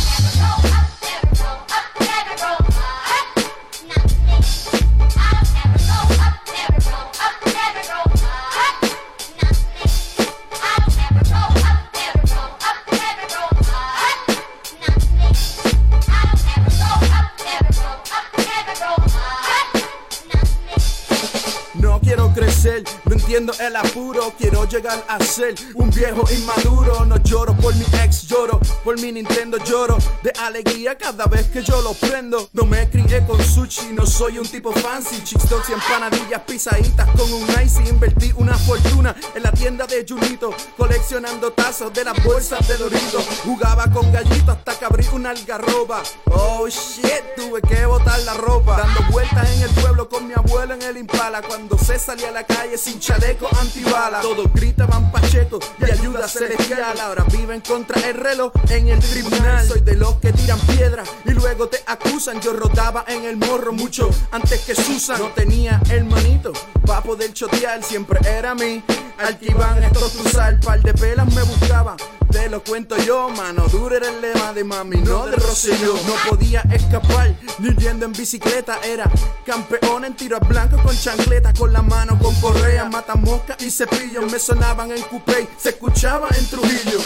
[23.05, 24.33] No entiendo el apuro.
[24.37, 27.05] Quiero llegar a ser un viejo inmaduro.
[27.05, 31.63] No lloro por mi ex, lloro por mi Nintendo, lloro de alegría cada vez que
[31.63, 32.49] yo lo prendo.
[32.53, 35.23] No me crié con sushi, no soy un tipo fancy.
[35.23, 37.87] Chicks dogs y empanadillas, pisaditas con un icy.
[37.87, 43.19] Invertí una fortuna en la tienda de Junito, coleccionando tazos de las bolsas de Dorito.
[43.45, 46.01] Jugaba con gallito hasta que abrí una algarroba.
[46.31, 48.77] Oh shit, tuve que botar la ropa.
[48.77, 51.41] Dando vueltas en el pueblo con mi abuelo en el impala.
[51.43, 54.21] Cuando se salía a la calle sin chaleco antibala.
[54.21, 56.99] Todos gritaban Pacheco y ayuda celestial.
[56.99, 59.67] Ahora viven contra el reloj en el tribunal.
[59.67, 62.39] Soy de los que tiran piedra y luego te acusan.
[62.41, 65.19] Yo rodaba en el morro mucho antes que Susan.
[65.19, 66.53] No tenía hermanito
[66.85, 67.83] pa' poder chotear.
[67.83, 68.83] Siempre era mí.
[69.19, 70.59] Al que iban estos cruzar.
[70.59, 71.97] Par de pelas me buscaban.
[72.31, 75.93] Te lo cuento yo, mano dura era el lema de mami, no de Rosselló.
[75.93, 78.79] No podía escapar, ni yendo en bicicleta.
[78.83, 79.09] Era
[79.43, 83.71] campeón en tiro al blanco con chancleta, con la mano con correa, mata mosca y
[83.71, 84.21] cepillo.
[84.23, 86.99] Me sonaban en coupé, se escuchaba en Trujillo.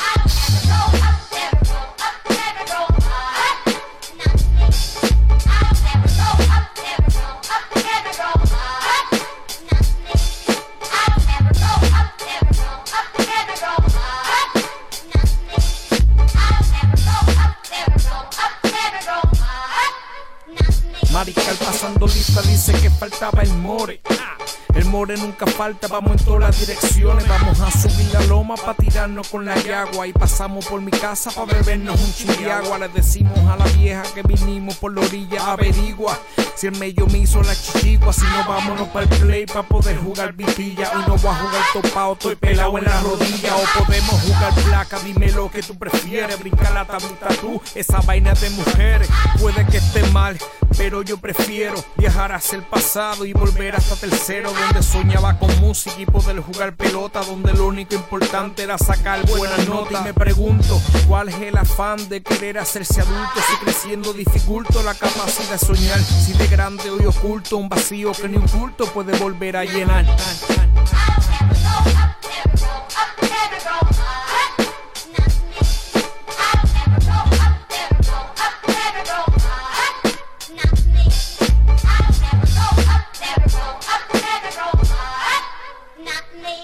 [21.12, 24.02] Marical pasando lista dice que faltaba el more.
[24.20, 24.36] Ah,
[24.76, 27.28] El more nunca falta, vamos en todas las direcciones.
[27.28, 30.08] Vamos a subir la loma para tirarnos con la yagua.
[30.08, 32.80] Y pasamos por mi casa para bebernos un chin de agua.
[32.80, 36.18] Le decimos a la vieja que vinimos por la orilla, averigua.
[36.56, 39.97] Si el medio me hizo la chichigua, si no vámonos para el play para poder
[39.97, 40.91] jugar vitilla.
[40.93, 43.56] Y no voy a jugar topado, estoy pelado en la rodilla.
[43.56, 46.39] O podemos jugar placa, dime lo que tú prefieres.
[46.39, 49.10] Brincar la tablita tú, esa vaina de mujeres.
[49.39, 50.38] Puede que esté mal,
[50.78, 55.95] pero yo prefiero viajar hacia el pasado y volver hasta tercero, donde soñaba con música
[55.99, 60.01] y poder jugar pelota, donde lo único importante era sacar buenas notas.
[60.01, 64.93] Y me pregunto, ¿cuál es el afán de querer hacerse adulto si creciendo dificulto la
[64.93, 65.99] capacidad de soñar?
[65.99, 70.06] Si de grande hoy oculto un vacío que ni un culto puede volver a llenar.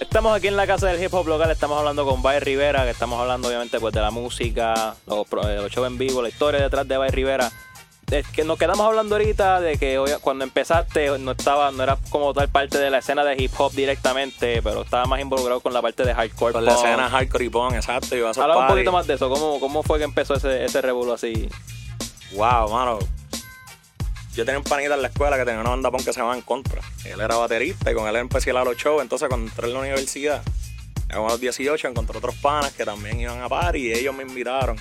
[0.01, 2.89] Estamos aquí en la casa del hip hop local, estamos hablando con Bay Rivera, que
[2.89, 6.61] estamos hablando obviamente pues de la música, los, eh, los shows en vivo, la historia
[6.61, 7.49] detrás de Bay Rivera.
[8.11, 11.95] Es que nos quedamos hablando ahorita de que hoy- cuando empezaste no estaba, no era
[12.09, 15.73] como tal parte de la escena de hip hop directamente, pero estaba más involucrado con
[15.73, 16.53] la parte de hardcore.
[16.53, 16.85] Con la punk.
[16.85, 18.15] escena hardcore y punk, exacto.
[18.17, 21.13] Y Habla un poquito más de eso, ¿cómo, cómo fue que empezó ese, ese revuelo
[21.13, 21.47] así?
[22.33, 22.97] Wow, mano.
[24.33, 26.35] Yo tenía un panita en la escuela que tenía una banda punk que se llamaba
[26.35, 26.81] En Contra.
[27.05, 29.01] Él era baterista y con él empecé a ir a los shows.
[29.01, 30.41] Entonces, cuando entré en la universidad,
[31.09, 34.77] a los 18, encontré otros panas que también iban a par y ellos me invitaron.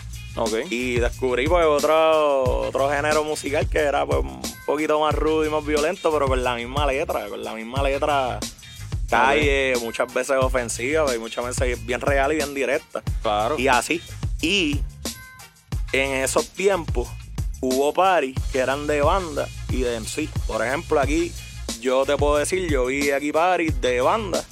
[0.70, 5.50] Y descubrí pues otro, otro género musical que era pues un poquito más rudo y
[5.50, 8.38] más violento, pero con la misma letra, con la misma letra
[9.10, 13.02] calle, muchas veces ofensiva y muchas veces bien real y bien directa.
[13.22, 13.58] Claro.
[13.58, 14.00] Y así.
[14.40, 14.80] Y
[15.92, 17.08] en esos tiempos
[17.60, 20.28] hubo paris que eran de banda y de MC.
[20.46, 21.32] Por ejemplo, aquí
[21.80, 24.44] yo te puedo decir, yo vi aquí party de banda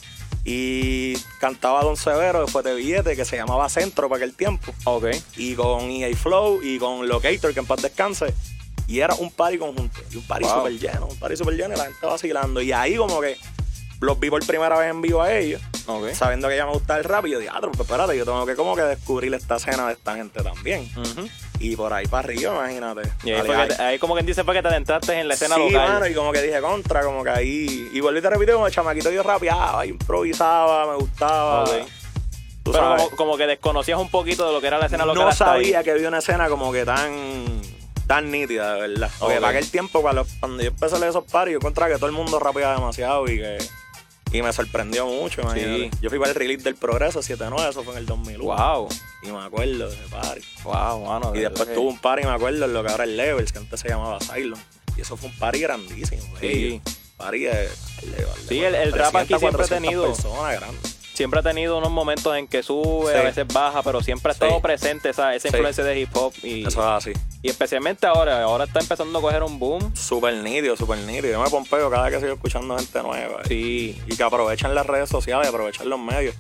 [0.49, 4.73] y cantaba Don Severo de Fuerte Billete que se llamaba Centro para aquel tiempo.
[4.85, 5.07] Ok.
[5.37, 8.33] Y con EA Flow y con Locator, que en paz descanse.
[8.87, 10.01] Y era un party conjunto.
[10.13, 10.55] Y un party Wow.
[10.59, 12.63] súper lleno, un party súper lleno y la gente vacilando.
[12.63, 13.37] Y ahí como que
[14.01, 15.61] los vi por primera vez en vivo a ellos.
[15.87, 16.13] Ok.
[16.13, 18.47] Sabiendo que ya me gustaba el rap y yo dije, ah, pues espérate, yo tengo
[18.47, 20.89] que como que descubrir esta escena de esta gente también.
[21.59, 23.09] Y por ahí para arriba, imagínate.
[23.25, 25.71] Y ahí, Dale, te- como quien dice fue que te adentraste en la escena sí,
[25.71, 25.89] local.
[25.95, 27.89] mano, y como que dije contra, como que ahí.
[27.93, 31.65] Y volví a repetir como el chamaquito yo rapeaba, improvisaba, me gustaba.
[32.63, 33.03] Tú Pero sabes.
[33.05, 35.23] como, como que desconocías un poquito de lo que era la escena local.
[35.23, 35.37] no ahí.
[35.37, 37.63] sabía que había una escena como que tan
[38.07, 39.11] tan nítida, de verdad.
[39.19, 39.41] Porque Ok.
[39.41, 40.25] para aquel tiempo, cuando,
[40.61, 43.39] yo empecé a leer esos paris, yo encontraba que todo el mundo rapeaba demasiado y
[43.39, 43.59] que
[44.37, 45.91] y me sorprendió mucho, imagínate.
[46.01, 48.45] Yo fui para el release del Progreso 7-9, eso fue en el 2001.
[48.45, 48.89] Wow.
[49.23, 50.41] Y me acuerdo de ese party.
[50.65, 51.33] Wow, mano.
[51.35, 53.59] Y de después que- un party, me acuerdo, en lo que ahora es Levels, que
[53.59, 54.59] antes se llamaba Asylum.
[54.97, 56.23] Y eso fue un party grandísimo.
[56.41, 56.81] Sí.
[57.17, 57.69] Party de...
[58.49, 60.07] Sí, el, el rap aquí 300, siempre ha 400 tenido.
[60.07, 60.96] personas grandes.
[61.17, 63.19] Siempre ha tenido unos momentos en que sube, Sí.
[63.19, 64.61] a veces baja, pero siempre ha estado Sí.
[64.63, 65.57] presente esa, esa Sí.
[65.57, 66.35] influencia de hip hop.
[66.43, 66.77] Y, Eso es
[67.09, 67.13] así.
[67.43, 69.97] y especialmente ahora, ahora está empezando a coger un boom.
[69.97, 71.33] Súper nítido, súper nítido.
[71.33, 73.43] Yo me pompeo cada vez que sigo escuchando gente nueva.
[73.49, 73.99] Sí.
[74.07, 76.35] Y que aprovechan las redes sociales, aprovechan los medios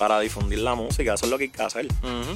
[0.00, 1.12] para difundir la música.
[1.12, 1.86] Eso es lo que hay que hacer.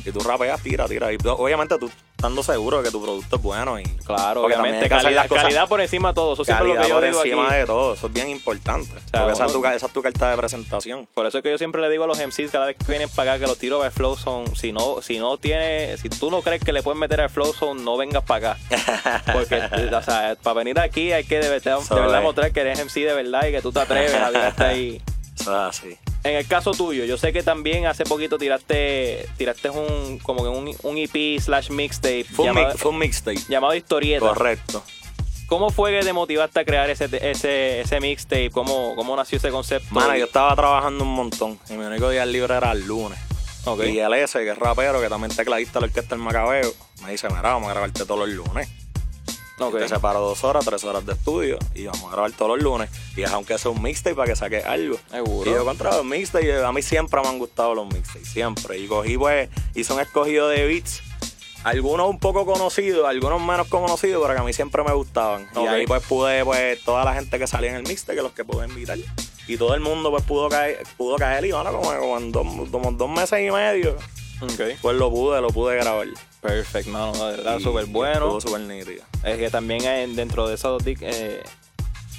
[0.04, 1.10] Si tú rapeas, tira, tira.
[1.10, 3.80] Y obviamente tú estando seguro de que tu producto es bueno.
[3.80, 4.86] Y, Claro, porque obviamente.
[4.86, 6.34] Calidad, calidad por encima de todo.
[6.34, 7.56] Eso siempre es lo que yo por digo encima aquí.
[7.56, 7.94] de todo.
[7.94, 8.90] Eso es bien importante.
[9.10, 11.08] sea, porque esa, es tu, esa es tu carta de presentación.
[11.14, 13.08] Por eso es que yo siempre le digo a los MCs cada vez que vienen
[13.08, 16.30] para acá que los tiros de flow son, si no, si no tiene, si tú
[16.30, 19.22] no crees que le puedes meter al flow zone, no vengas para acá.
[19.32, 23.06] Porque, o sea, para venir aquí hay que de verdad, de mostrar que eres MC
[23.06, 25.02] de verdad y que tú te atreves a tirarte ahí.
[25.34, 25.98] Es así.
[26.24, 30.48] En el caso tuyo, yo sé que también hace poquito tiraste, tiraste un, como que
[30.48, 33.40] un, un EP slash mixtape Fue un, llamado, un mixtape.
[33.48, 34.26] llamado Historieta.
[34.26, 34.82] Correcto.
[35.48, 38.50] ¿Cómo fue que te motivaste a crear ese, ese, ese mixtape?
[38.50, 39.94] ¿Cómo, ¿Cómo nació ese concepto?
[39.94, 41.58] Mano, yo estaba trabajando un montón.
[41.68, 43.18] Y mi único día libre era el lunes.
[43.66, 43.84] Ok.
[43.84, 46.72] Y el S, que es rapero, que también tecladista de la orquesta del Macabeo,
[47.02, 48.68] me dice, mira, vamos a grabarte todos los lunes.
[49.56, 52.90] Te separo dos horas, tres horas de estudio y vamos a grabar todos los lunes.
[53.16, 54.98] Y es aunque sea un mixtape para que saque algo.
[55.10, 55.50] Seguro.
[55.50, 58.78] Y yo contra los mixtapes, a mí siempre me han gustado los mixtapes, siempre.
[58.78, 61.02] Y cogí, pues, hice un escogido de beats.
[61.62, 65.48] Algunos un poco conocidos, algunos menos conocidos, pero que a mí siempre me gustaban.
[65.54, 65.64] Ok.
[65.64, 68.32] Y ahí pues pude, pues, toda la gente que salía en el mixtape, que los
[68.32, 68.98] que pude invitar.
[69.46, 72.46] Y todo el mundo pues pudo caer, pudo caer y bueno, como, como en dos,
[72.70, 73.96] como en dos meses y medio.
[74.82, 76.08] Pues lo pude, lo pude grabar.
[76.44, 77.14] Perfecto, mano,
[77.58, 78.36] Y súper bueno.
[78.36, 79.02] Estuvo súper nítido.
[79.24, 81.42] Es que también hay dentro de esos eh,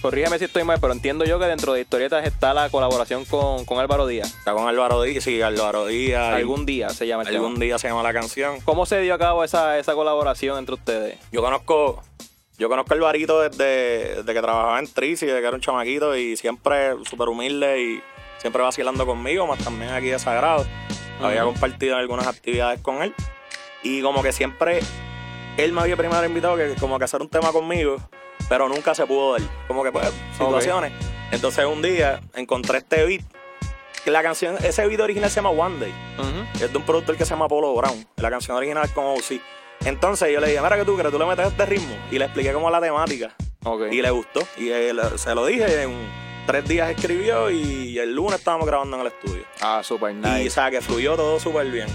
[0.01, 3.65] corrígeme si estoy mal, pero entiendo yo que dentro de historietas está la colaboración con,
[3.65, 4.33] con Álvaro Díaz.
[4.35, 6.33] Está con Álvaro Díaz, sí, Álvaro Díaz.
[6.33, 7.65] Algún día se llama el Algún tema.
[7.65, 8.61] día se llama la canción.
[8.61, 11.19] ¿Cómo se dio a cabo esa, esa colaboración entre ustedes?
[11.31, 12.01] Yo conozco,
[12.57, 16.17] yo conozco al Barito desde, desde que trabajaba en Trici, desde que era un chamaquito
[16.17, 18.01] y siempre súper humilde y
[18.39, 20.65] siempre vacilando conmigo, más también aquí de Sagrado.
[21.21, 23.13] Había compartido algunas actividades con él
[23.85, 24.79] y como que siempre
[25.57, 27.97] él me había primero invitado que como que hacer un tema conmigo,
[28.49, 29.41] pero nunca se pudo dar.
[29.67, 30.91] Como que pues situaciones.
[31.31, 33.21] Entonces un día encontré este beat.
[34.03, 35.93] Que la canción, ese beat original se llama One Day.
[36.55, 38.05] Es de un productor que se llama Polo Brown.
[38.17, 39.39] La canción original es con OC.
[39.85, 41.95] Entonces yo le dije, mira que tú crees, tú le metes este ritmo.
[42.11, 43.35] Y le expliqué cómo la temática.
[43.91, 44.41] Y le gustó.
[44.57, 46.07] Y él, se lo dije, en
[46.45, 49.43] tres días escribió y el lunes estábamos grabando en el estudio.
[49.61, 50.47] Ah, súper Y nice.
[50.47, 51.87] o sea, que fluyó todo súper bien.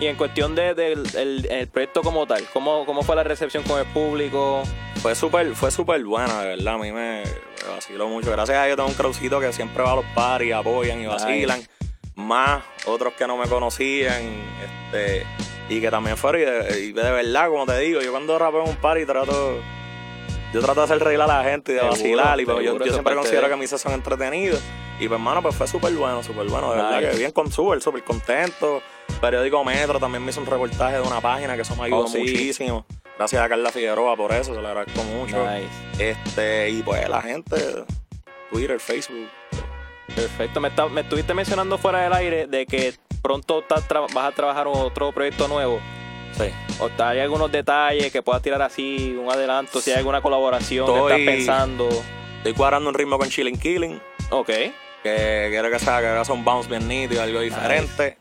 [0.00, 3.22] Y en cuestión del de, del- el, el proyecto como tal, ¿cómo, ¿cómo fue la
[3.22, 4.62] recepción con el público?
[5.02, 6.74] Fue súper fue súper buena, de verdad.
[6.74, 8.30] A mí me, me vaciló mucho.
[8.30, 11.60] Gracias a Dios tengo un crowcito que siempre va a los paris, apoyan y vacilan.
[12.16, 14.22] Más otros que no me conocían.
[14.92, 15.26] Este,
[15.68, 16.40] y que también fueron.
[16.40, 19.60] Y de, y de verdad, como te digo, yo cuando rapeo en un party trato.
[20.52, 22.40] Yo trato de hacer reír a la gente y de Seguro, vacilar.
[22.40, 24.60] Y pues, yo, siempre considero de- que mis sets son entretenidos.
[24.98, 26.70] Y pues, hermano, pues fue súper bueno, súper bueno.
[26.72, 28.82] De verdad que bien con súper, súper contento.
[29.20, 32.08] Periódico Metro también me hizo un reportaje de una página que eso me ayudó Oh,
[32.08, 32.18] sí.
[32.18, 32.86] muchísimo.
[33.18, 35.36] Gracias a Carla Figueroa por eso, se le agradezco mucho.
[35.46, 35.68] Nice.
[36.10, 37.56] Este, y pues la gente,
[38.50, 39.28] Twitter, Facebook.
[40.14, 40.60] Perfecto.
[40.60, 44.66] Me, está- me estuviste mencionando fuera del aire de que pronto estás vas a trabajar
[44.66, 45.80] otro proyecto nuevo.
[46.38, 46.46] Sí.
[46.80, 50.86] O está- hay algunos detalles que puedas tirar así, un adelanto, si hay alguna colaboración
[50.86, 51.88] que Estoy- estás pensando.
[52.38, 54.00] Estoy cuadrando un ritmo con Chilling Killing.
[54.30, 54.48] Ok.
[55.02, 58.16] Que quiero que sea, que haga un bounce bien nítido, algo diferente.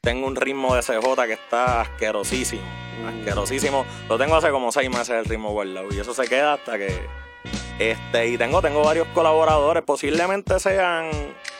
[0.00, 2.62] Tengo un ritmo de CJ que está asquerosísimo.
[3.02, 3.08] Uh.
[3.08, 3.84] Asquerosísimo.
[4.08, 5.88] Lo tengo hace como seis meses el ritmo guardado.
[5.92, 7.06] Y eso se queda hasta que.
[7.78, 9.82] Este, y tengo, tengo varios colaboradores.
[9.82, 11.10] Posiblemente sean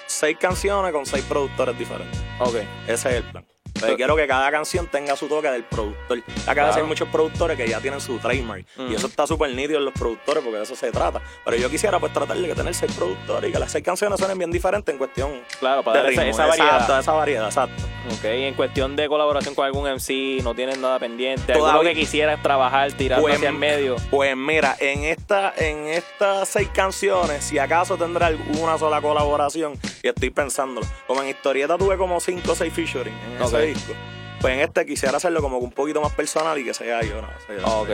[0.06, 2.20] seis canciones con seis productores diferentes.
[2.40, 2.56] Ok.
[2.86, 3.47] Ese es el plan.
[3.80, 6.18] Pero quiero que cada canción tenga su toque del productor.
[6.42, 6.74] Acá Claro.
[6.74, 8.64] hay muchos productores que ya tienen su trademark.
[8.90, 11.20] Y eso está súper nítido en los productores porque de eso se trata.
[11.44, 14.18] Pero yo quisiera pues tratar de que tener seis productores y que las seis canciones
[14.18, 16.72] suenen bien diferentes en cuestión Claro, para de esa, esa variedad.
[16.74, 17.82] Exacto, esa variedad, exacto.
[18.10, 21.52] Ok, en cuestión de colaboración con algún MC, no tienen nada pendiente.
[21.52, 23.96] Algo Todavía- que quisieras trabajar, tirando Pues- hacia el medio.
[24.10, 30.08] Pues mira, en esta, en estas seis canciones, si acaso tendrá alguna sola colaboración, y
[30.08, 30.86] estoy pensándolo.
[31.06, 33.50] Como en historieta tuve como cinco o seis featuring en Ok.
[33.58, 33.92] Ese disco.
[34.40, 37.28] Pues en este quisiera hacerlo como un poquito más personal y que sea yo, no
[37.46, 37.54] sé.
[37.64, 37.88] Ah, ok.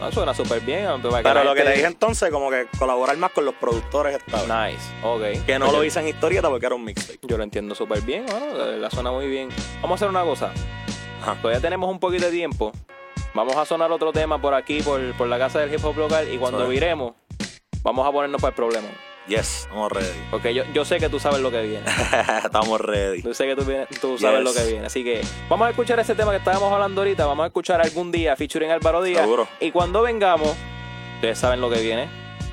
[0.00, 0.86] No, suena súper bien.
[1.00, 4.42] Pero la lo que le dije entonces, como que colaborar más con los productores esta
[4.42, 4.74] vez.
[4.76, 5.46] Nice, ok.
[5.46, 7.20] Que no Pues lo yo- hice en historieta porque era un mixtape.
[7.22, 8.54] Yo lo entiendo súper bien, ¿no?
[8.58, 9.48] Verdad suena muy bien.
[9.80, 10.52] Vamos a hacer una cosa.
[11.40, 12.72] Todavía tenemos un poquito de tiempo.
[13.32, 16.28] Vamos a sonar otro tema por aquí, por, por la casa del hip hop local.
[16.32, 17.14] Y cuando viremos,
[17.82, 18.88] vamos a ponernos para el problema.
[19.28, 20.06] Yes, estamos ready.
[20.30, 21.84] Porque yo, yo sé que tú sabes lo que viene.
[22.44, 23.22] estamos ready.
[23.22, 23.64] Yo sé que tú,
[24.00, 24.44] tú sabes Yes.
[24.44, 24.86] lo que viene.
[24.86, 27.26] Así que vamos a escuchar ese tema que estábamos hablando ahorita.
[27.26, 29.22] Vamos a escuchar algún día featuring Álvaro Díaz.
[29.22, 29.48] Seguro.
[29.58, 30.54] Y cuando vengamos,
[31.16, 32.08] ustedes saben lo que viene.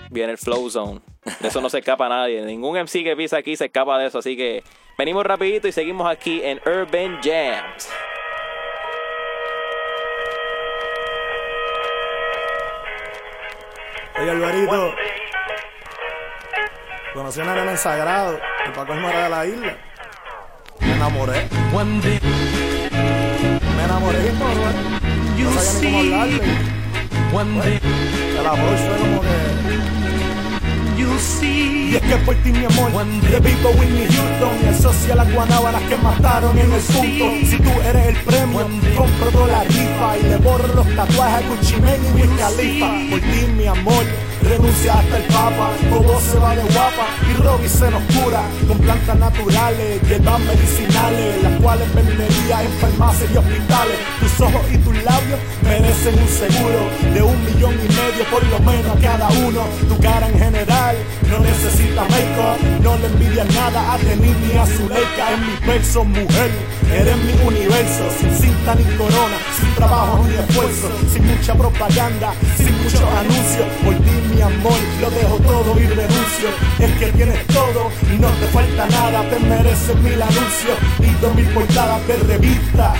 [0.09, 1.01] Viene el Flow Zone.
[1.39, 2.41] De eso no se escapa nadie.
[2.43, 4.17] Ningún MC que pisa aquí se escapa de eso.
[4.19, 4.63] Así que
[4.97, 7.87] venimos rapidito y seguimos aquí en Urban Jams.
[14.19, 14.93] Oye, Alvarito.
[17.13, 18.39] Conocí a una nena en Sagrado.
[18.65, 19.77] El Paco era de la isla.
[20.79, 21.47] Me enamoré.
[23.77, 24.73] Me enamoré bien cabrón.
[25.37, 26.43] No sabía ni cómo hablarle.
[27.31, 29.52] Bueno, el approach fue como que...
[30.95, 32.91] Y es que por ti, mi amor,
[33.29, 37.25] repito Whitney Houston y asocia las guanábanas que mataron en el punto.
[37.49, 41.49] Si tú eres el premio, compro toda la rifa y le borro los tatuajes a
[41.49, 42.87] Gucci Mane y Wiz Khalifa.
[43.09, 44.03] Por ti, mi amor,
[44.43, 45.71] renuncia hasta el papa.
[45.89, 51.43] Todo se va de guapa y Robbie se nos cura con plantas naturales, hierbas medicinales,
[51.43, 53.97] las cuales vendería en farmacias y hospitales.
[54.19, 56.79] Tus ojos y tus labios merecen un seguro
[57.13, 59.61] de un millón y medio por lo menos a cada uno.
[59.87, 60.82] Tu cara en general
[61.29, 64.63] no necesita make-up, no le envidias nada a Denis ni a.
[64.63, 66.51] En mis versos, mujer,
[66.91, 72.75] eres mi universo, sin cinta ni corona, sin trabajo ni esfuerzo, sin mucha propaganda, sin
[72.83, 73.67] muchos anuncios.
[73.83, 76.49] Por ti, mi amor, lo dejo todo y renuncio.
[76.79, 81.33] Es que tienes todo y no te falta nada, te mereces mil anuncios y dos
[81.35, 82.93] mil portadas de revista.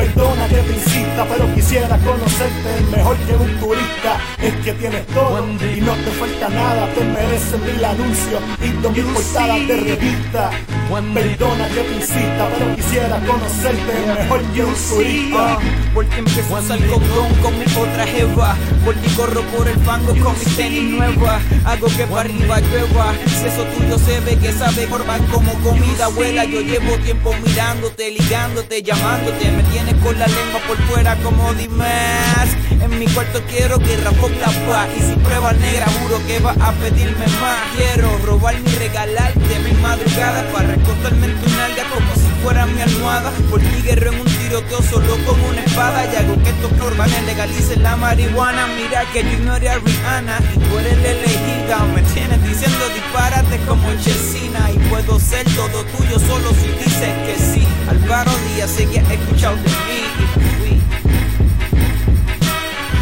[0.00, 4.18] Perdona que te insista, pero quisiera conocerte mejor que un turista.
[4.40, 8.92] Es que tienes todo y no te falta nada, te mereces mil anuncios y dos
[8.92, 10.50] mil portadas de revista.
[10.90, 15.58] Perdona que te insista, pero quisiera conocerte mejor que un turista.
[15.94, 18.56] Porque empiezo a usar condón con mi otra jeva.
[18.84, 23.14] Porque corro por el fango con mis tenis nuevas Hago que para arriba llueva.
[23.26, 28.10] Si eso tuyo se ve que sabe formar como comida abuela Yo llevo tiempo mirándote,
[28.10, 29.52] ligándote, llamándote.
[29.52, 32.48] Me tienes con la lengua por fuera como Dimas.
[32.70, 34.88] En mi cuarto quiero que rapó la paz.
[34.96, 37.58] Y si pruebas negra juro que vas a pedirme más.
[37.76, 42.80] Quiero robarme y regalarte mi madrugada Para recostarme en tu nalga como si fuera mi
[42.80, 46.72] almohada Por ti guerrero en un tiroteo solo con una espada Y hago que estos
[46.78, 48.66] corbanes legalicen la marihuana.
[48.76, 53.88] Mira que yo ignoré a Rihanna tú eres la elegida Me tienes diciendo disparate como
[54.02, 57.66] Chesina Y puedo ser todo tuyo solo si dices que sí.
[57.88, 60.59] Álvaro Díaz has escuchado de mí.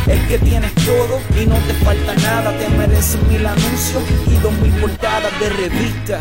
[0.08, 2.56] Es que tienes todo y no te falta nada.
[2.58, 6.20] Te mereces mil anuncios y dos mil portadas de revista.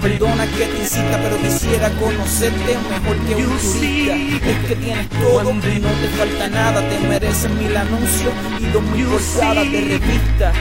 [0.00, 4.16] Perdona que te incita pero quisiera conocerte mejor que un turista.
[4.50, 6.88] Es que tienes todo y no te falta nada.
[6.88, 10.52] Te mereces mil anuncios y dos mil portadas de revista.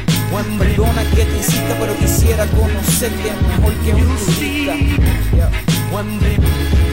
[0.57, 4.76] Perdona que te incita pero quisiera conocerte mejor que un turista.
[5.36, 6.89] Yeah.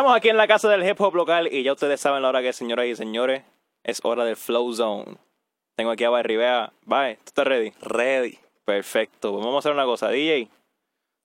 [0.00, 2.40] Estamos aquí en la casa del hip hop local y ya ustedes saben la hora
[2.40, 3.44] que es, señoras y señores.
[3.84, 5.18] Es hora del Flow Zone.
[5.76, 6.72] Tengo aquí a Bay Rivera.
[6.86, 7.74] Bye, ¿tú estás ready?
[7.82, 8.38] Ready.
[8.64, 9.34] Perfecto.
[9.34, 10.08] Vamos a hacer una cosa.
[10.08, 10.48] DJ,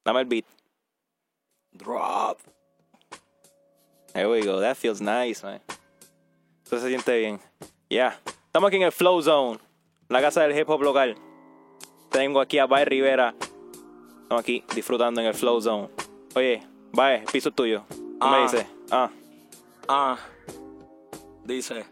[0.04, 0.44] dame el beat.
[1.72, 2.38] Drop.
[4.12, 4.60] There we go.
[4.60, 5.62] That feels nice, man.
[6.66, 7.40] Eso se siente bien.
[7.90, 8.20] Ya.
[8.48, 9.58] Estamos aquí en el Flow Zone.
[10.10, 11.16] La casa del hip hop local.
[12.12, 13.36] Tengo aquí a Bay Rivera.
[14.24, 15.88] Estamos aquí disfrutando en el Flow Zone.
[16.36, 16.62] Oye,
[16.92, 17.86] el piso tuyo.
[18.20, 18.32] ¿Qué Ah.
[18.32, 18.66] me dices?
[18.92, 19.10] Ah.
[19.88, 20.18] Ah,
[21.44, 21.86] dice.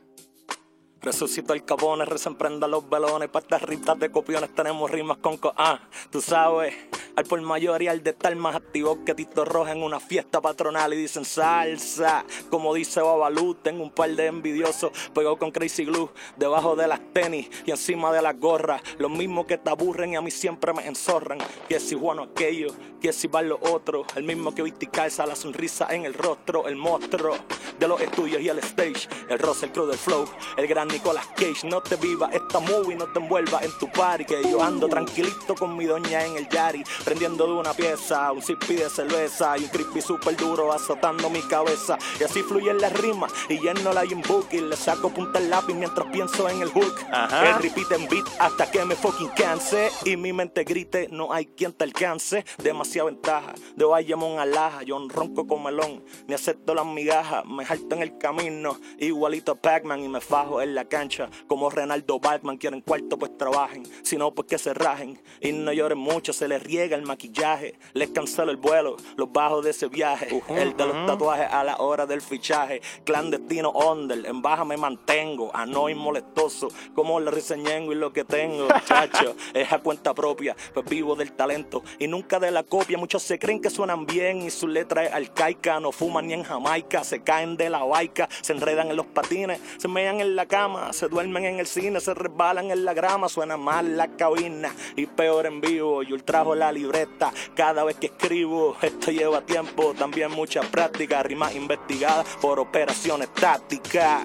[1.03, 3.27] Resucito el capone, resemprenda los velones.
[3.27, 5.53] Pa' estas ritas de copiones tenemos rimas con co.
[5.57, 6.73] Ah, tú sabes.
[7.17, 10.39] Al por mayor y al de estar más activo que Tito Roja en una fiesta
[10.39, 12.23] patronal y dicen salsa.
[12.49, 17.01] Como dice Babalú, tengo un par de envidiosos pegado con Crazy Glue debajo de las
[17.11, 18.81] tenis y encima de las gorras.
[18.97, 21.37] Los mismos que te aburren y a mí siempre me enzorran.
[21.67, 24.05] Que si bueno aquello, que si va lo otro.
[24.15, 26.67] El mismo que viste calza la sonrisa en el rostro.
[26.67, 27.35] El monstruo
[27.77, 29.09] de los estudios y el stage.
[29.27, 30.25] El Russell Crowe del flow.
[30.55, 31.67] El gran Nicolas Cage.
[31.67, 34.25] No te viva esta movie, no te envuelva en tu party.
[34.25, 36.83] Que yo ando tranquilito con mi doña en el Yari.
[37.03, 39.57] Prendiendo de una pieza, un sipi de cerveza.
[39.57, 41.97] Y un creepy super duro azotando mi cabeza.
[42.19, 43.31] Y así fluyen las rimas.
[43.49, 44.47] Y lleno la book.
[44.51, 46.95] Y le saco punta al lápiz mientras pienso en el hook.
[47.11, 47.49] Ajá.
[47.49, 49.89] El repeat en beat hasta que me fucking canse.
[50.05, 52.45] Y mi mente grite, no hay quien te alcance.
[52.59, 53.53] Demasiada ventaja.
[53.75, 56.03] De Bayamón a Laja, yo ronco con melón.
[56.27, 58.79] Ni acepto las migajas, me jalto en el camino.
[58.99, 61.29] Igualito a Pac-Man y me fajo en la cancha.
[61.47, 63.83] Como Renaldo Batman, quieren cuarto pues trabajen.
[64.03, 65.21] Si no, pues que se rajen.
[65.41, 67.77] Y no lloren mucho, se les riega el maquillaje.
[67.93, 70.41] Les cancelo el vuelo, los bajos de ese viaje.
[70.49, 72.81] el de los tatuajes a la hora del fichaje.
[73.03, 75.51] Clandestino under, en baja me mantengo.
[75.53, 79.35] A no ir molestoso, como le reseñengo y lo que tengo, chacho.
[79.53, 82.97] es a cuenta propia, pues vivo del talento y nunca de la copia.
[82.97, 85.79] Muchos se creen que suenan bien y su letra es arcaica.
[85.79, 89.59] No fuman ni en Jamaica, se caen de la baica, se enredan en los patines,
[89.77, 93.29] se mean en la cama, se duermen en el cine, se resbalan en la grama.
[93.29, 96.03] Suena mal la cabina y peor en vivo.
[96.03, 98.75] Yo trajo la libreta cada vez que escribo.
[98.81, 101.23] Esto lleva tiempo, también mucha práctica.
[101.23, 104.23] Rimas investigadas por operaciones tácticas.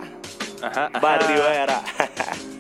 [0.63, 1.27] Ajá, Bar.
[1.29, 1.83] Rivera.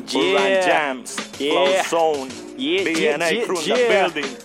[0.09, 0.63] Yeah.
[0.67, 1.17] Jams.
[1.39, 1.83] Yeah.
[1.85, 2.31] Flow Zone.
[2.57, 2.83] Yeah,
[3.19, 3.77] BNA yeah, Crew in yeah.
[4.09, 4.37] the building.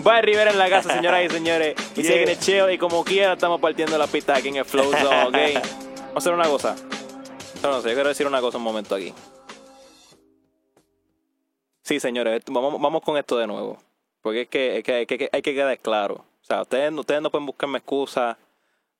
[0.00, 1.74] Bye Rivera en la casa, señoras y señores.
[1.94, 2.12] Y Yeah.
[2.12, 5.22] siguen el chill y como quiera estamos partiendo la pista aquí en el Flow Zone,
[5.28, 5.62] ¿ok?
[5.62, 6.74] Vamos a hacer una cosa.
[7.70, 9.12] No, yo quiero decir una cosa un momento aquí.
[11.82, 13.78] Sí, señores, vamos, vamos con esto de nuevo.
[14.22, 16.14] Porque es que, es que, hay que hay que quedar claro.
[16.42, 18.36] O sea, ustedes, no- ustedes no pueden buscarme excusas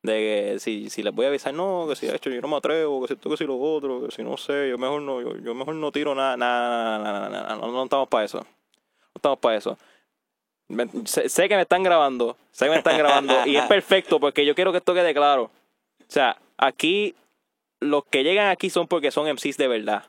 [0.03, 0.13] de
[0.53, 3.01] que si, si les voy a avisar, no, que si hecho yo no me atrevo,
[3.03, 5.37] que si esto, que si lo otro, que si no sé, yo mejor no, yo,
[5.39, 8.39] yo mejor no tiro nada, nada, nada, nada, nada, no, no estamos para eso.
[8.39, 8.47] No
[9.17, 9.77] estamos para eso.
[10.69, 14.21] Me- sé, sé que me están grabando, sé que me están grabando y es perfecto
[14.21, 15.45] porque yo quiero que esto quede claro.
[15.45, 17.17] O sea, aquí
[17.81, 20.05] los que llegan aquí son porque son MCs de verdad.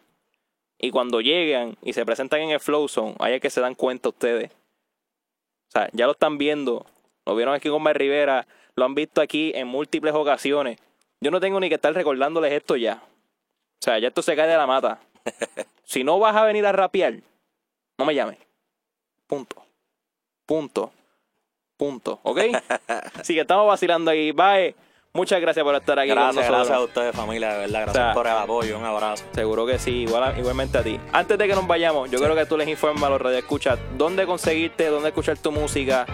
[0.79, 3.75] Y cuando llegan y se presentan en el Flow Zone, ahí es que se dan
[3.75, 4.51] cuenta ustedes.
[4.51, 6.85] O sea, ya lo están viendo.
[7.25, 8.47] Lo vieron aquí con Mar Rivera.
[8.75, 10.79] Lo han visto aquí en múltiples ocasiones.
[11.19, 13.01] Yo no tengo ni que estar recordándoles esto ya.
[13.03, 14.99] O sea, ya esto se cae de la mata.
[15.87, 17.21] Si no vas a venir a rapear,
[17.97, 18.37] no me llames.
[19.25, 19.63] Punto.
[20.45, 20.91] Punto.
[21.77, 22.19] Punto.
[22.23, 22.39] ¿Ok?
[23.15, 24.33] Así que estamos vacilando ahí.
[24.33, 24.75] Bye.
[25.17, 26.67] Muchas gracias por estar aquí Gracias, con nosotros.
[26.67, 27.81] gracias a ustedes, familia, de verdad.
[27.85, 28.77] Gracias O sea, por el apoyo.
[28.77, 29.25] Un abrazo.
[29.33, 30.99] Seguro que sí, igual, igualmente a ti.
[31.11, 34.27] Antes de que nos vayamos, yo creo que tú les informas a los radioescuchas dónde
[34.27, 36.05] conseguirte, dónde escuchar tu música,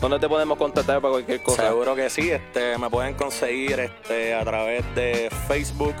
[0.00, 1.68] dónde te podemos contactar para cualquier cosa.
[1.68, 5.94] Seguro que sí, este, me pueden conseguir este, a través de Facebook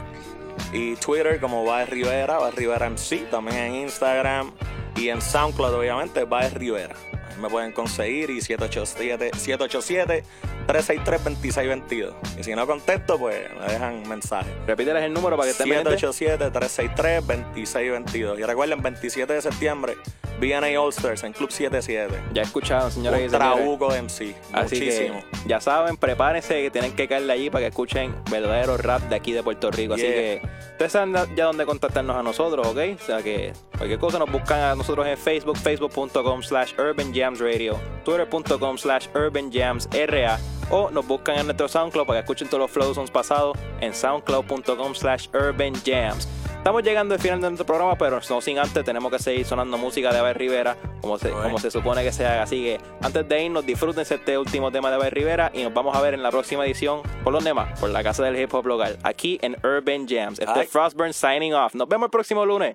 [0.72, 4.50] y Twitter como Baez Rivera, Baez Rivera MC, también en Instagram
[4.98, 6.94] y en SoundCloud obviamente Baez Rivera.
[7.30, 10.24] Ahí me pueden conseguir y 787 787
[10.68, 12.12] 363-2622.
[12.38, 14.50] Y si no contesto, pues me dejan mensaje.
[14.66, 16.02] Repíteles el número para que estén pendientes.
[16.02, 18.38] 787-363-2622.
[18.38, 19.96] Y recuerden, 27 de septiembre,
[20.40, 22.14] BNA All Stars en Club 77.
[22.32, 23.54] Ya escucharon, señoras y Un señores.
[23.56, 24.34] trabuco de MC.
[24.52, 25.20] Así Muchísimo.
[25.42, 29.16] que ya saben, prepárense que tienen que caerle allí para que escuchen verdadero rap de
[29.16, 29.94] aquí de Puerto Rico.
[29.94, 30.42] Así que
[30.72, 32.78] ustedes saben ya dónde contactarnos a nosotros, ¿ok?
[33.00, 37.40] O sea que cualquier cosa nos buscan a nosotros en Facebook, facebook.com slash Urban Jams
[37.40, 40.38] Radio, twitter.com slash Urban Jams RA
[40.70, 44.94] o nos buscan en nuestro SoundCloud para que escuchen todos los flows pasados en soundcloud.com
[44.94, 46.28] slash Urban Jams.
[46.58, 49.78] Estamos llegando al final de nuestro programa, pero no sin antes tenemos que seguir sonando
[49.78, 52.42] música de Abel Rivera, como se, como se supone que se haga.
[52.42, 55.96] Así que antes de irnos, disfrútense este último tema de Abel Rivera y nos vamos
[55.96, 57.00] a ver en la próxima edición.
[57.22, 57.78] ¿Por dónde más?
[57.78, 60.40] Por la casa del hip hop local, aquí en Urban Jams.
[60.40, 61.74] Este Frostburn signing off.
[61.74, 62.74] Nos vemos el próximo lunes.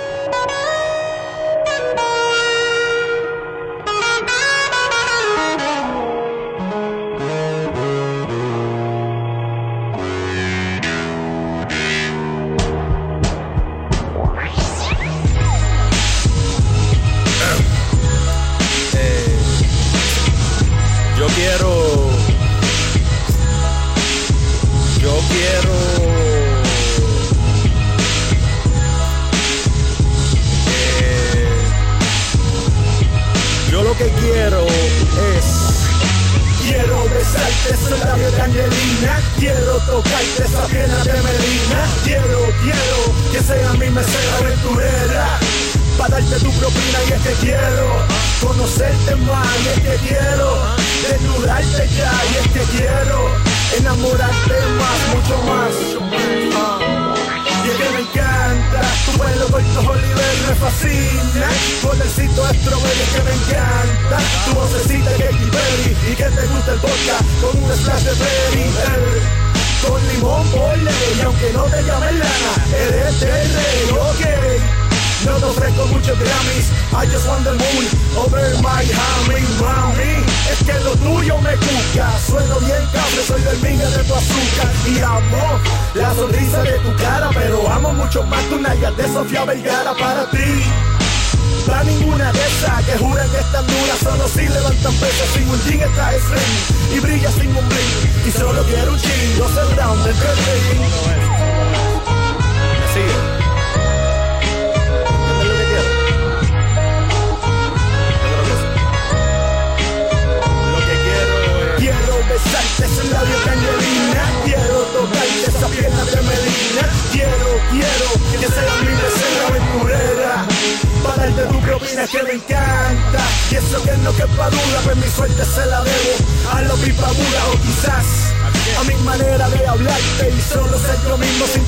[0.00, 0.85] なるほど!
[39.46, 41.86] Quiero tocarte esa pierna de Medina.
[42.02, 45.38] Quiero, quiero que sea mi mesera aventurera.
[45.96, 47.86] Para darte tu propina y es que quiero.
[48.40, 50.48] Conocerte más y es que quiero.
[51.08, 53.30] Desnudarte ya y es que quiero.
[53.78, 55.74] Enamorarte más, mucho más.
[57.64, 58.35] Y que me encanta
[59.04, 61.48] tu pelo corto Oliver me fascina.
[61.82, 64.18] Con el cito strawberry que me encanta.
[64.44, 69.46] Tu vocecita Katy Perry Y que te gusta el vodka con un splash de berry.
[69.86, 74.85] Con limón por ley Y aunque no te llames lana Eres de rey, ok
[75.26, 76.70] no te ofrezco muchos Grammys.
[76.94, 77.84] I just want the moon
[78.16, 78.82] over my
[79.60, 82.08] mami Es que lo tuyo me cuca.
[82.26, 84.70] Sueno bien cable, soy del minga de tu azúcar.
[84.86, 85.60] Y amo
[85.94, 90.30] la sonrisa de tu cara Pero amo mucho más tu nalga de Sofía Vergara para
[90.30, 90.62] ti.
[91.68, 95.60] Va ninguna de esas que juran que están duras Solo si levantan peso sin un
[95.64, 98.28] jean está slim Y brilla sin un bling.
[98.28, 100.80] Y solo quiero un chin, 12 rounds de ring
[102.78, 103.25] Me sigue.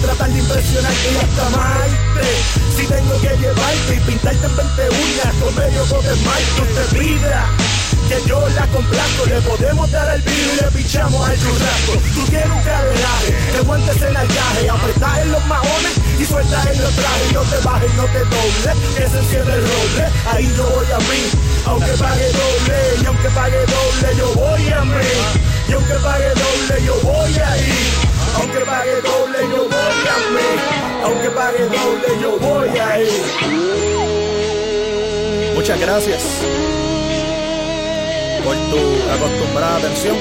[0.03, 2.27] Tratar de impresionarte y hasta amarte
[2.77, 7.47] Si tengo que llevarte y pintarte en 20 uñas con medio de esmalte te pida
[8.09, 11.93] que yo la complazco, le podemos dar el vino y le pichamos al churrasco.
[12.15, 16.83] Tú quieres un caderaje, que aguantes el allaje, apretás en los maones y sueltas en
[16.83, 17.33] los trajes.
[17.35, 20.09] No te bajes, no te dobles, que se el roble.
[20.33, 21.21] Ahí yo voy a mí,
[21.67, 25.09] aunque pague doble, y aunque pague doble, yo voy a mí.
[25.69, 28.18] Y aunque pague doble, yo voy a ir.
[28.39, 30.49] Aunque pague doble, yo voy a mí.
[31.05, 33.23] Aunque pague doble, yo voy a ir.
[35.55, 36.23] Muchas gracias
[38.45, 38.79] por tu
[39.13, 40.17] acostumbrada atención.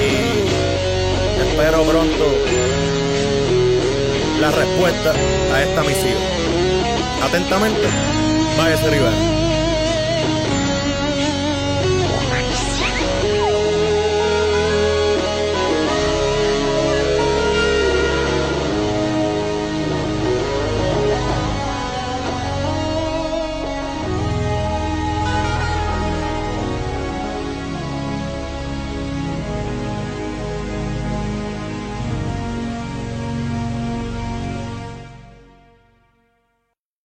[0.00, 0.10] Y
[1.42, 2.24] espero pronto
[4.40, 5.12] la respuesta
[5.54, 6.18] a esta misión.
[7.22, 7.88] Atentamente,
[8.58, 9.47] Váyase Rivera.